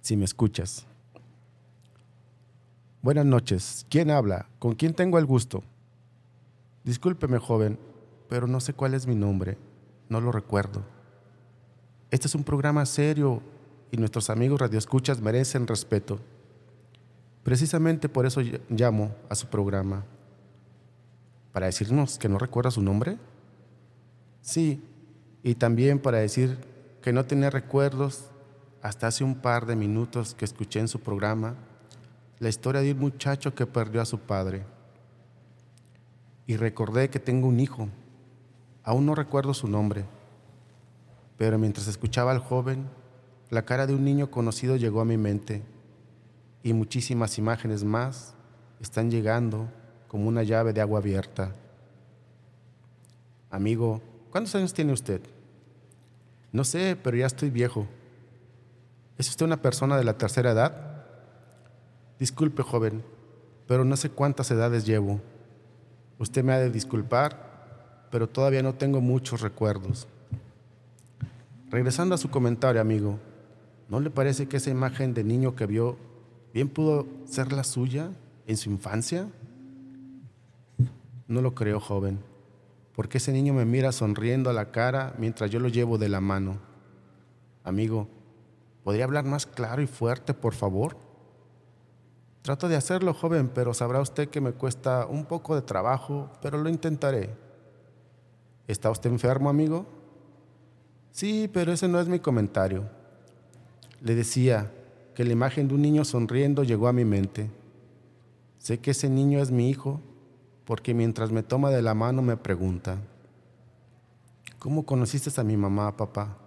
[0.01, 0.87] Si me escuchas.
[3.03, 3.87] Buenas noches.
[3.89, 4.47] ¿Quién habla?
[4.59, 5.62] ¿Con quién tengo el gusto?
[6.85, 7.79] Discúlpeme, joven,
[8.29, 9.59] pero no sé cuál es mi nombre.
[10.09, 10.83] No lo recuerdo.
[12.11, 13.43] Este es un programa serio
[13.91, 16.21] y nuestros amigos radioescuchas merecen respeto.
[17.45, 20.05] Precisamente por eso llamo a su programa.
[21.53, 23.18] ¿Para decirnos que no recuerda su nombre?
[24.40, 24.82] Sí,
[25.42, 26.59] y también para decir
[27.03, 28.30] que no tenía recuerdos
[28.82, 31.55] hasta hace un par de minutos que escuché en su programa
[32.38, 34.64] la historia de un muchacho que perdió a su padre.
[36.47, 37.88] Y recordé que tengo un hijo.
[38.82, 40.05] Aún no recuerdo su nombre.
[41.36, 42.88] Pero mientras escuchaba al joven,
[43.51, 45.62] la cara de un niño conocido llegó a mi mente.
[46.65, 48.35] Y muchísimas imágenes más
[48.81, 49.69] están llegando
[50.09, 51.53] como una llave de agua abierta.
[53.51, 54.01] Amigo,
[54.31, 55.21] ¿cuántos años tiene usted?
[56.53, 57.87] No sé, pero ya estoy viejo.
[59.19, 61.05] ¿Es usted una persona de la tercera edad?
[62.19, 63.05] Disculpe, joven,
[63.69, 65.21] pero no sé cuántas edades llevo.
[66.19, 70.09] Usted me ha de disculpar, pero todavía no tengo muchos recuerdos.
[71.71, 73.19] Regresando a su comentario, amigo,
[73.91, 76.14] ¿no le parece que esa imagen de niño que vio
[76.55, 78.11] bien pudo ser la suya
[78.46, 79.28] en su infancia?
[81.26, 82.20] No lo creo, joven,
[82.94, 86.20] porque ese niño me mira sonriendo a la cara mientras yo lo llevo de la
[86.20, 86.59] mano.
[87.64, 88.07] Amigo,
[88.84, 90.96] ¿podría hablar más claro y fuerte, por favor?
[92.42, 96.59] Trato de hacerlo, joven, pero sabrá usted que me cuesta un poco de trabajo, pero
[96.59, 97.30] lo intentaré.
[98.68, 99.86] ¿Está usted enfermo, amigo?
[101.11, 102.84] Sí, pero ese no es mi comentario.
[104.02, 104.70] Le decía
[105.15, 107.51] que la imagen de un niño sonriendo llegó a mi mente.
[108.59, 110.01] Sé que ese niño es mi hijo
[110.65, 112.99] porque mientras me toma de la mano me pregunta,
[114.59, 116.39] ¿cómo conociste a mi mamá, papá?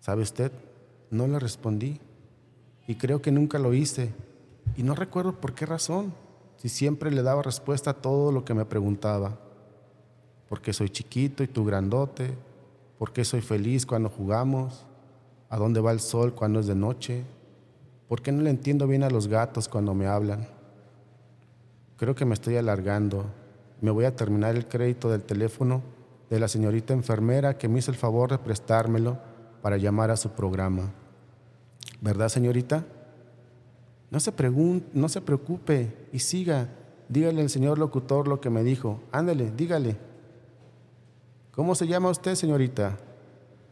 [0.00, 0.52] ¿Sabe usted?
[1.10, 2.00] No le respondí
[2.86, 4.12] y creo que nunca lo hice
[4.76, 6.12] y no recuerdo por qué razón,
[6.56, 9.38] si siempre le daba respuesta a todo lo que me preguntaba.
[10.48, 12.34] ¿Por qué soy chiquito y tú grandote?
[12.98, 14.84] ¿Por qué soy feliz cuando jugamos?
[15.50, 17.24] ¿A dónde va el sol cuando es de noche?
[18.08, 20.46] ¿Por qué no le entiendo bien a los gatos cuando me hablan?
[21.96, 23.24] Creo que me estoy alargando.
[23.80, 25.82] Me voy a terminar el crédito del teléfono
[26.28, 29.18] de la señorita enfermera que me hizo el favor de prestármelo
[29.62, 30.92] para llamar a su programa.
[32.00, 32.84] ¿Verdad, señorita?
[34.10, 34.32] No se,
[34.92, 36.68] no se preocupe y siga.
[37.08, 39.00] Dígale al señor locutor lo que me dijo.
[39.12, 39.96] Ándale, dígale.
[41.52, 42.98] ¿Cómo se llama usted, señorita?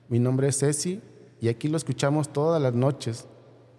[0.09, 1.01] Mi nombre es Ceci
[1.41, 3.27] y aquí lo escuchamos todas las noches.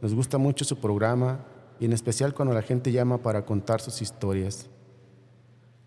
[0.01, 1.45] Nos gusta mucho su programa
[1.79, 4.69] y en especial cuando la gente llama para contar sus historias.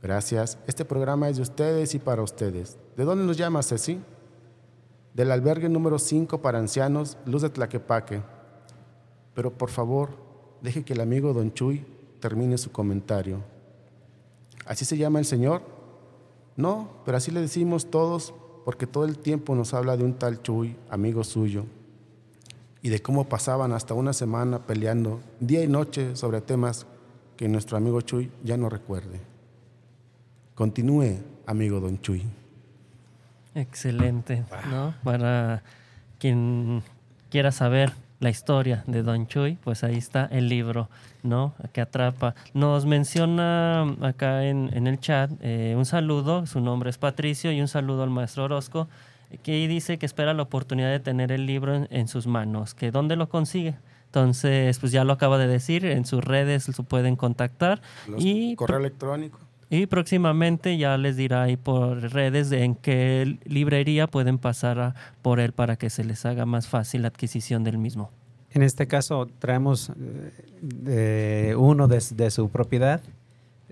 [0.03, 0.59] Gracias.
[0.67, 2.79] Este programa es de ustedes y para ustedes.
[2.97, 4.01] ¿De dónde nos llama Ceci?
[5.15, 8.23] Del albergue número 5 para ancianos, Luz de Tlaquepaque.
[9.35, 10.11] Pero por favor,
[10.63, 11.85] deje que el amigo Don Chuy
[12.21, 13.43] termine su comentario.
[14.67, 15.63] ¿Así se llama el Señor?
[16.57, 20.43] No, pero así le decimos todos porque todo el tiempo nos habla de un tal
[20.43, 21.65] Chuy, amigo suyo,
[22.83, 26.87] y de cómo pasaban hasta una semana peleando día y noche sobre temas
[27.37, 29.21] que nuestro amigo Chuy ya no recuerde.
[30.55, 32.25] Continúe, amigo Don Chuy.
[33.55, 34.95] Excelente, ¿no?
[35.03, 35.63] Para
[36.19, 36.83] quien
[37.31, 40.89] quiera saber la historia de Don Chuy, pues ahí está el libro,
[41.23, 41.55] ¿no?
[41.73, 42.35] Que atrapa.
[42.55, 47.61] Nos menciona acá en, en el chat eh, un saludo, su nombre es Patricio, y
[47.61, 48.89] un saludo al maestro Orozco,
[49.43, 52.91] que dice que espera la oportunidad de tener el libro en, en sus manos, que
[52.91, 53.75] dónde lo consigue.
[54.07, 57.81] Entonces, pues ya lo acaba de decir, en sus redes lo pueden contactar.
[58.09, 59.39] Los- y correo electrónico.
[59.71, 64.95] Y próximamente ya les dirá ahí por redes de en qué librería pueden pasar a-
[65.23, 68.11] por él para que se les haga más fácil la adquisición del mismo.
[68.53, 73.01] En este caso traemos eh, de uno de, de su propiedad.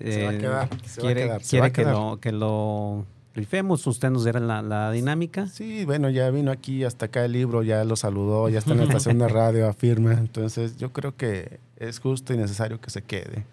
[0.01, 1.83] Se va a Eh, quedar, se va a quiere quedar, se quiere va a que,
[1.83, 1.95] quedar.
[1.95, 3.85] lo, que lo rifemos.
[3.89, 5.49] Usted nos diera la, la dinámica.
[5.49, 8.79] Sí, bueno, ya vino aquí hasta acá el libro, ya lo saludó, ya está en
[8.79, 10.13] la estación de radio, afirma.
[10.13, 13.45] Entonces, yo creo que es justo y necesario que se quede.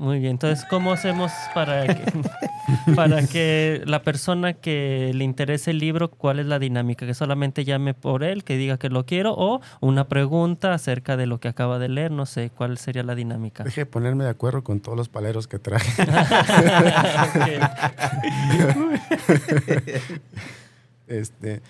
[0.00, 2.04] Muy bien, entonces, ¿cómo hacemos para que,
[2.96, 7.04] para que la persona que le interese el libro, cuál es la dinámica?
[7.04, 11.26] Que solamente llame por él, que diga que lo quiero, o una pregunta acerca de
[11.26, 13.62] lo que acaba de leer, no sé, ¿cuál sería la dinámica?
[13.62, 16.02] Deje de ponerme de acuerdo con todos los paleros que traje.
[21.08, 21.60] Este,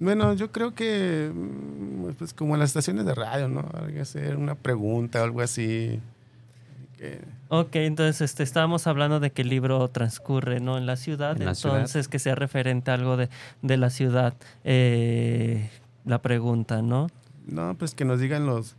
[0.00, 3.64] bueno, yo creo que, mm, pues como en las estaciones de radio, ¿no?
[3.86, 6.00] Hay que hacer una pregunta o algo así.
[6.98, 10.76] que- Ok, entonces este, estábamos hablando de que el libro transcurre ¿no?
[10.76, 11.76] en la ciudad, En la ciudad.
[11.76, 13.30] entonces que sea referente a algo de,
[13.62, 14.34] de la ciudad.
[14.64, 15.70] Eh,
[16.04, 17.08] la pregunta, ¿no?
[17.46, 18.76] no, pues que nos digan los,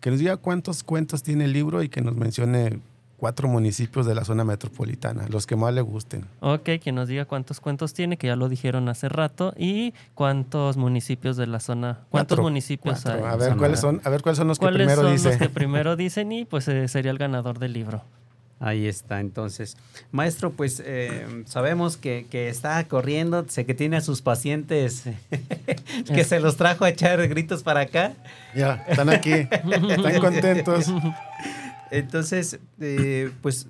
[0.00, 2.78] que nos diga cuántos cuentos tiene el libro y que nos mencione
[3.16, 6.24] cuatro municipios de la zona metropolitana, los que más le gusten.
[6.40, 10.76] Ok, que nos diga cuántos cuentos tiene, que ya lo dijeron hace rato, y cuántos
[10.76, 13.26] municipios de la zona, cuántos Cuatro, municipios cuatro.
[13.26, 13.32] hay.
[13.32, 15.28] A ver cuáles son, a ver cuáles son los que ¿Cuáles primero son dice.
[15.30, 18.02] los que primero dicen y pues eh, sería el ganador del libro?
[18.58, 19.76] Ahí está, entonces.
[20.12, 25.04] Maestro, pues eh, sabemos que, que está corriendo, sé que tiene a sus pacientes
[26.06, 28.14] que se los trajo a echar gritos para acá.
[28.54, 30.86] Ya, están aquí, están contentos.
[31.90, 33.68] Entonces, eh, pues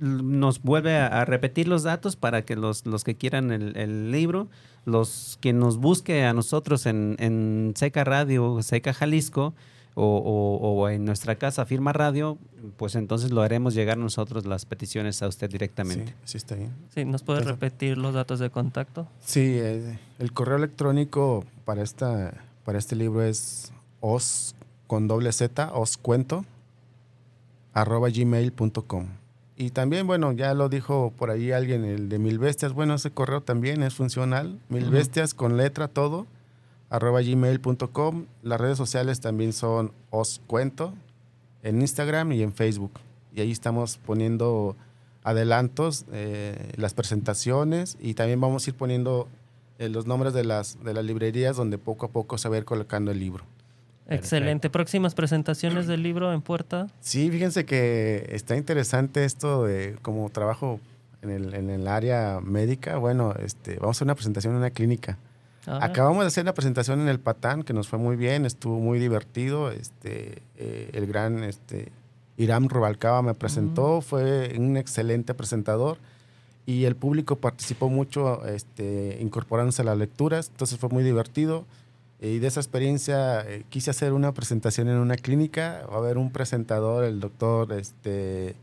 [0.00, 4.10] nos vuelve a, a repetir los datos para que los, los que quieran el, el
[4.12, 4.48] libro,
[4.84, 9.54] los que nos busque a nosotros en, en Seca Radio, Seca Jalisco,
[9.98, 12.36] o, o- o en nuestra casa Firma Radio,
[12.76, 16.14] pues entonces lo haremos llegar nosotros las peticiones a usted Sí, directamente.
[16.24, 16.70] sí está bien.
[16.94, 19.08] Sí, ¿nos puede Entonces- repetir los datos de contacto?
[19.24, 22.34] Sí, eh, el correo electrónico para esta
[22.66, 24.54] para este libro es os
[24.86, 26.44] con doble z oscuento
[27.76, 29.06] arroba gmail.com
[29.54, 32.72] y también bueno ya lo dijo por ahí alguien el de mil bestias.
[32.72, 34.58] Bueno ese correo también es funcional.
[34.68, 36.26] Mil bestias con letra todo
[36.88, 40.94] arroba gmail.com las redes sociales también son oscuento
[41.62, 42.92] en Instagram y en Facebook.
[43.34, 44.76] Y ahí estamos poniendo
[45.22, 49.28] adelantos eh, las presentaciones y también vamos a ir poniendo
[49.78, 52.58] eh, los nombres de las, de las librerías donde poco a poco se va a
[52.58, 53.44] ir colocando el libro.
[54.08, 54.70] Excelente.
[54.70, 56.86] ¿Próximas presentaciones del libro en puerta?
[57.00, 60.80] Sí, fíjense que está interesante esto de como trabajo
[61.22, 62.98] en el, en el área médica.
[62.98, 65.18] Bueno, este, vamos a hacer una presentación en una clínica.
[65.66, 68.78] Ah, Acabamos de hacer la presentación en el Patán, que nos fue muy bien, estuvo
[68.78, 69.72] muy divertido.
[69.72, 71.90] Este, eh, el gran este,
[72.36, 75.98] Iram Rubalcaba me presentó, fue un excelente presentador
[76.66, 81.64] y el público participó mucho este, incorporándose a las lecturas, entonces fue muy divertido.
[82.20, 85.86] Y de esa experiencia eh, quise hacer una presentación en una clínica.
[85.90, 88.54] Va a haber un presentador, el doctor, este,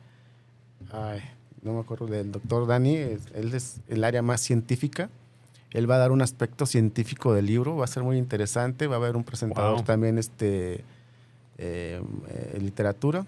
[0.92, 1.22] ay,
[1.62, 5.10] no me acuerdo del doctor Dani, él es el área más científica.
[5.72, 8.88] Él va a dar un aspecto científico del libro, va a ser muy interesante.
[8.88, 9.84] Va a haber un presentador Wow.
[9.84, 10.84] también, este,
[11.58, 13.26] eh, eh, literatura.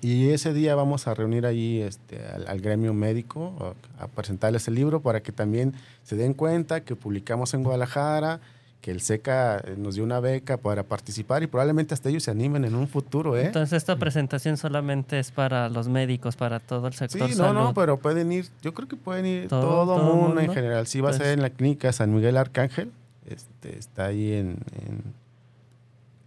[0.00, 4.68] Y ese día vamos a reunir ahí este, al, al gremio médico a, a presentarles
[4.68, 8.40] el libro para que también se den cuenta que publicamos en Guadalajara,
[8.84, 12.30] que el SECA eh, nos dio una beca para participar y probablemente hasta ellos se
[12.30, 13.46] animen en un futuro, ¿eh?
[13.46, 17.60] Entonces esta presentación solamente es para los médicos, para todo el Sí, sector no, salud.
[17.60, 20.40] no, pero pueden ir, yo creo que pueden ir Todo- todo, todo mundo, mundo.
[20.42, 20.86] en general.
[20.86, 22.92] Sí, va Pues- a ser en la clínica San Miguel Arcángel,
[23.26, 24.58] este, está ahí en,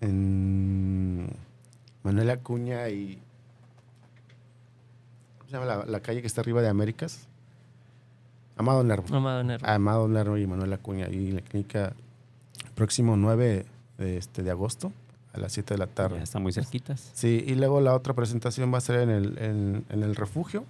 [0.02, 1.30] en, en
[2.02, 3.20] Manuel Acuña y...
[5.38, 7.28] ¿Cómo se llama la, la calle que está arriba de Américas?
[8.56, 9.16] Amado Nervo.
[9.16, 9.68] Amado Nervo.
[9.68, 11.08] Amado Nervo y Manuel Acuña.
[11.08, 11.94] Y la clínica
[12.78, 13.66] próximo 9
[13.98, 14.94] de, este, de agosto
[15.34, 16.18] a las 7 de la tarde.
[16.18, 17.12] Ya está muy cerquitas.
[17.14, 20.64] Sí, y luego la otra presentación va a ser en el, en, en el refugio.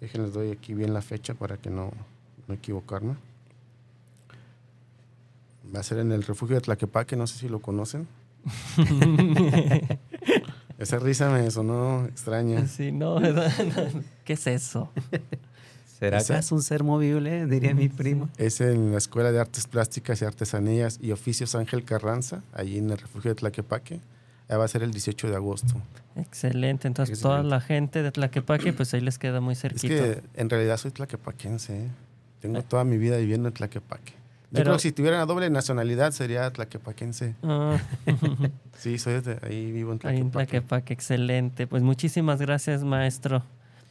[0.00, 1.90] Déjenles doy aquí bien la fecha para que no,
[2.46, 3.16] no equivocarme.
[5.74, 8.06] Va a ser en el refugio de Tlaquepaque, no sé si lo conocen.
[10.78, 12.66] Esa risa me sonó extraña.
[12.68, 13.16] Sí, no,
[14.24, 14.90] ¿qué es eso?
[16.06, 17.46] ¿Será Esa- acaso un ser movible?
[17.46, 18.28] Diría mi primo.
[18.38, 22.90] Es en la Escuela de Artes Plásticas y Artesanías y Oficios Ángel Carranza, allí en
[22.90, 24.00] el refugio de Tlaquepaque.
[24.48, 25.74] Ahí va a ser el 18 de agosto.
[26.16, 26.86] Excelente.
[26.86, 27.40] Entonces, Excelente.
[27.42, 29.94] toda la gente de Tlaquepaque, pues ahí les queda muy Es cerquita.
[29.94, 31.84] que en realidad soy tlaquepaquense.
[31.84, 31.88] ¿eh?
[32.40, 32.64] Tengo Eh.
[32.68, 34.12] toda mi vida viviendo en Tlaquepaque.
[34.12, 37.34] Yo Pero- creo que si tuviera una doble nacionalidad sería tlaquepaquense.
[37.42, 37.78] Ah,
[38.78, 40.50] Sí, soy de ahí, vivo en ahí en Tlaquepaque.
[40.60, 41.66] Tlaquepaque, excelente.
[41.66, 43.42] Pues muchísimas gracias, maestro,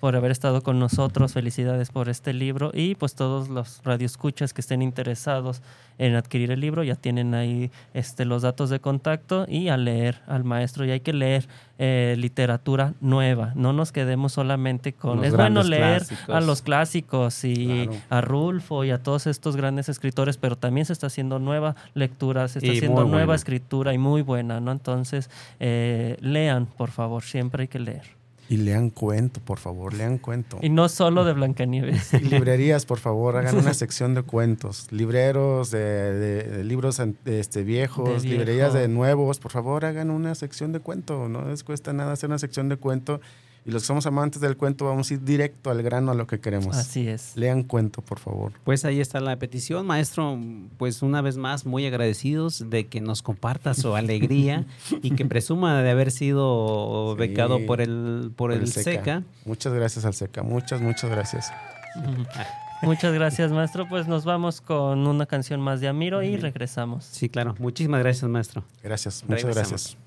[0.03, 1.31] por haber estado con nosotros.
[1.31, 2.71] Felicidades por este libro.
[2.73, 5.61] Y pues todos los radioescuchas que estén interesados
[5.97, 10.19] en adquirir el libro, ya tienen ahí este, los datos de contacto y a leer
[10.27, 10.83] al maestro.
[10.83, 11.47] Y hay que leer
[11.79, 13.53] eh, literatura nueva.
[13.55, 15.19] No nos quedemos solamente con...
[15.19, 16.35] Los es bueno leer clásicos.
[16.35, 18.01] a los clásicos y Claro.
[18.09, 22.49] a Rulfo y a todos estos grandes escritores, pero también se está haciendo nueva lectura,
[22.49, 23.35] se está Y haciendo nueva buena.
[23.35, 24.73] escritura y muy buena, ¿no?
[24.73, 25.29] Entonces,
[25.61, 28.21] eh, lean, por favor, siempre hay que leer.
[28.49, 30.59] Y lean cuento, por favor, lean cuento.
[30.61, 32.13] Y no solo de Blancanieves.
[32.23, 34.87] Librerías, por favor, hagan una sección de cuentos.
[34.91, 40.35] Libreros de, de- de libros este, viejos, De librerías de nuevos, por favor, hagan una
[40.35, 41.29] sección de cuento.
[41.29, 43.21] No les cuesta nada hacer una sección de cuento.
[43.65, 46.27] Y los que somos amantes del cuento vamos a ir directo al grano a lo
[46.27, 46.75] que queremos.
[46.75, 47.31] Así es.
[47.37, 48.51] Lean cuento, por favor.
[48.65, 50.37] Pues ahí está la petición, maestro.
[50.77, 54.65] Pues una vez más, muy agradecidos de que nos comparta su alegría
[55.01, 57.19] y que presuma de haber sido Sí.
[57.19, 59.23] becado por el, por el SECA.
[59.45, 60.43] Muchas gracias al SECA.
[60.43, 61.51] Muchas, muchas gracias.
[62.81, 63.87] Muchas gracias, maestro.
[63.87, 67.05] Pues nos vamos con una canción más de Amiro y regresamos.
[67.05, 67.55] Sí, claro.
[67.59, 68.65] Muchísimas gracias, maestro.
[68.83, 69.97] Gracias, muchas Regresamos.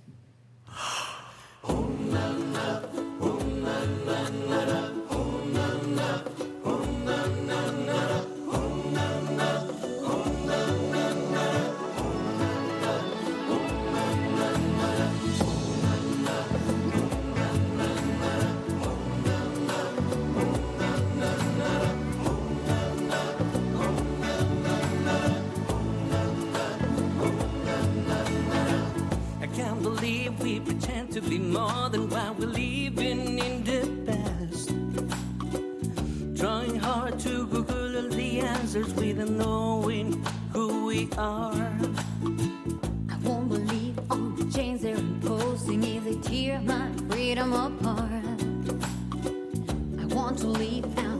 [1.64, 2.95] gracias.
[31.96, 34.68] Than what we're living in the past.
[36.38, 40.22] Trying hard to Google all the answers without knowing
[40.52, 41.72] who we are.
[43.12, 48.40] I won't believe all the chains they're imposing if they tear my freedom apart.
[50.02, 51.15] I want to live and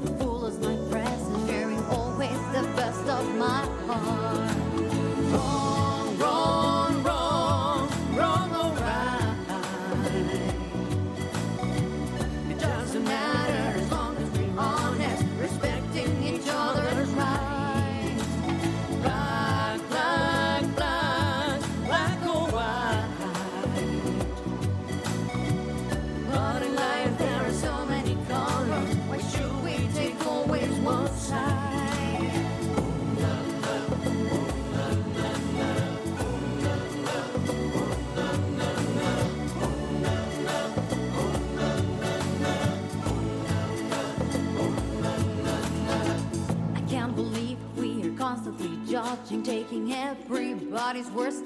[50.94, 51.42] worst.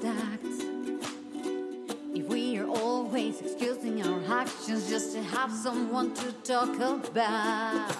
[2.13, 7.97] If we are always excusing our actions just to have someone to talk about.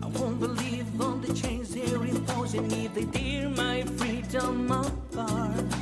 [0.00, 5.77] I won't believe all the chains they're imposing if they tear my freedom apart.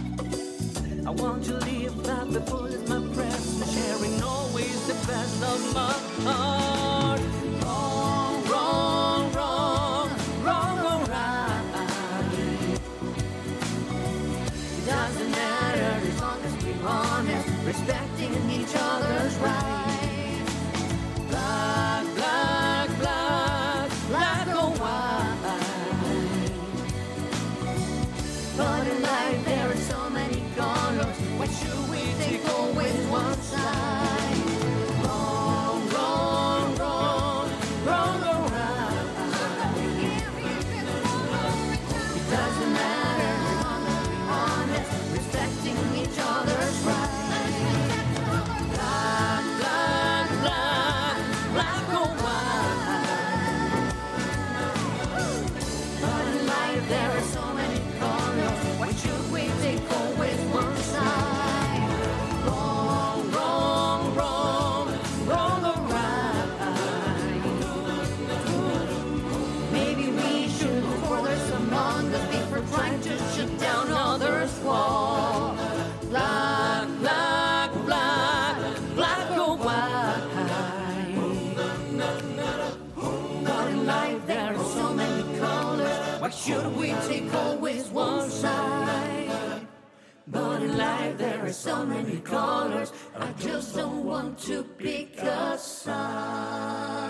[91.46, 92.92] Are so many colors.
[93.18, 97.06] I just don't want to pick a side.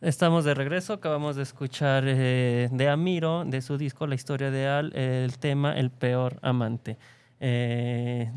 [0.00, 4.66] Estamos de regreso, acabamos de escuchar eh, de Amiro, de su disco La historia de
[4.66, 6.96] Al, el tema El peor amante.
[7.38, 8.32] Eh,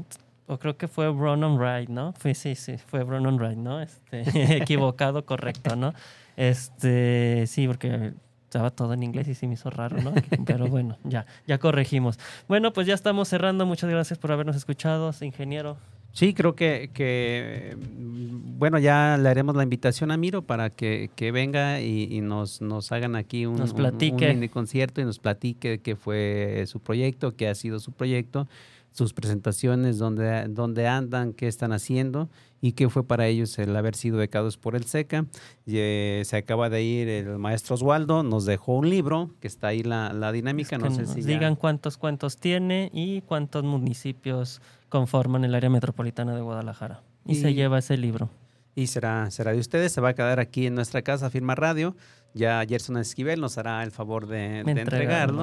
[0.48, 2.12] o creo que fue Ronan Wright, ¿no?
[2.18, 3.80] Fue, sí, sí, fue Ronan Wright, ¿no?
[3.82, 4.24] Este,
[4.58, 5.94] equivocado, correcto, ¿no?
[6.36, 8.14] Este, sí, porque
[8.54, 10.14] estaba todo en inglés y sí me hizo raro, ¿no?
[10.46, 12.20] Pero bueno, ya, ya corregimos.
[12.48, 13.66] Bueno, pues ya estamos cerrando.
[13.66, 15.76] Muchas gracias por habernos escuchado, ingeniero.
[16.12, 21.32] Sí, creo que, que, bueno, ya le haremos la invitación a Miro para que, que
[21.32, 25.80] venga y, y nos, nos hagan aquí un, Nos un- un concierto y nos platique
[25.80, 28.48] qué fue su proyecto, qué ha sido su proyecto,
[28.94, 32.30] sus presentaciones, dónde, dónde andan, qué están haciendo
[32.62, 35.26] y qué fue para ellos el haber sido becados por el SECA.
[35.66, 39.68] Y, eh, se acaba de ir el maestro Oswaldo, nos dejó un libro, que está
[39.68, 43.22] ahí la, la dinámica, que no sé nos si ya- digan cuántos cuentos tiene y
[43.22, 47.02] cuántos municipios conforman el área metropolitana de Guadalajara.
[47.26, 48.30] Y, se lleva ese libro.
[48.76, 51.96] Y será, será de ustedes, se va a quedar aquí en nuestra casa, Firma Radio.
[52.34, 54.82] Ya Gerson Esquivel nos hará el favor de, de Entregarlo.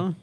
[0.09, 0.15] entregarlo.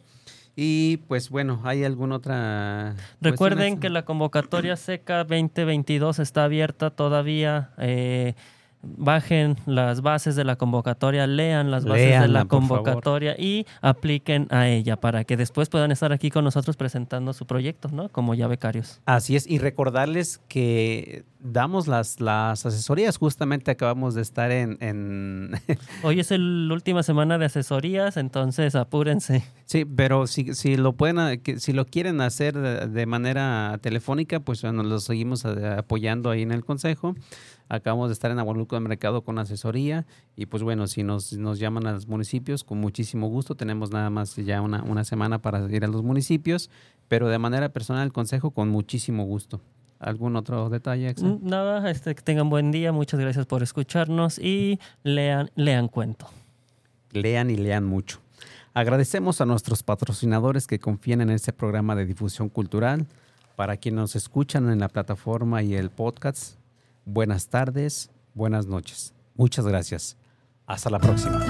[0.61, 2.97] Y pues bueno, ¿hay alguna otra?
[3.21, 3.81] Recuerden cuestión?
[3.81, 7.71] que la convocatoria seca 2022 está abierta todavía.
[7.79, 8.35] eh,
[8.83, 14.69] bajen las bases de la convocatoria, lean las bases de la convocatoria y apliquen a
[14.69, 18.09] ella para que después puedan estar aquí con nosotros presentando su proyecto, ¿no?
[18.09, 19.01] Como ya becarios.
[19.07, 23.17] Así es, y recordarles que damos las, las asesorías.
[23.17, 25.53] Justamente acabamos de estar en, en
[26.03, 29.45] Hoy es la última semana de asesorías, entonces apúrense.
[29.65, 34.83] Sí, pero si, si lo pueden, si lo quieren hacer de, manera telefónica, pues bueno,
[34.83, 37.15] lo seguimos apoyando ahí en el consejo.
[37.69, 40.07] Acabamos de estar en Agualuco de Mercado con asesoría
[40.37, 43.55] y pues bueno, si nos, nos llaman a los municipios, con muchísimo gusto.
[43.55, 46.71] Tenemos nada más ya una, una semana para ir a los municipios,
[47.09, 49.61] pero de manera personal el consejo con muchísimo gusto.
[49.99, 51.09] ¿Algún otro detalle?
[51.09, 51.41] Axel?
[51.43, 56.27] Mm, Nada, este, que tengan buen día, muchas gracias por escucharnos y lean, lean cuento.
[57.13, 58.21] lean y lean mucho.
[58.75, 63.07] Agradecemos a nuestros patrocinadores que confían en este programa de difusión cultural.
[63.57, 66.58] Para quienes nos escuchan en la plataforma y el podcast,
[67.09, 69.15] buenas tardes, buenas noches.
[69.35, 70.17] Muchas gracias.
[70.67, 71.45] Hasta la próxima.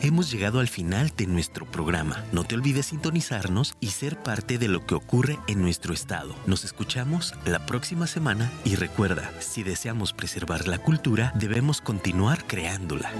[0.00, 2.22] Hemos llegado al final de nuestro programa.
[2.32, 6.34] No te olvides sintonizarnos y ser parte de lo que ocurre en nuestro estado.
[6.46, 13.10] Nos escuchamos la próxima semana y recuerda, si deseamos preservar la cultura, debemos continuar creándola.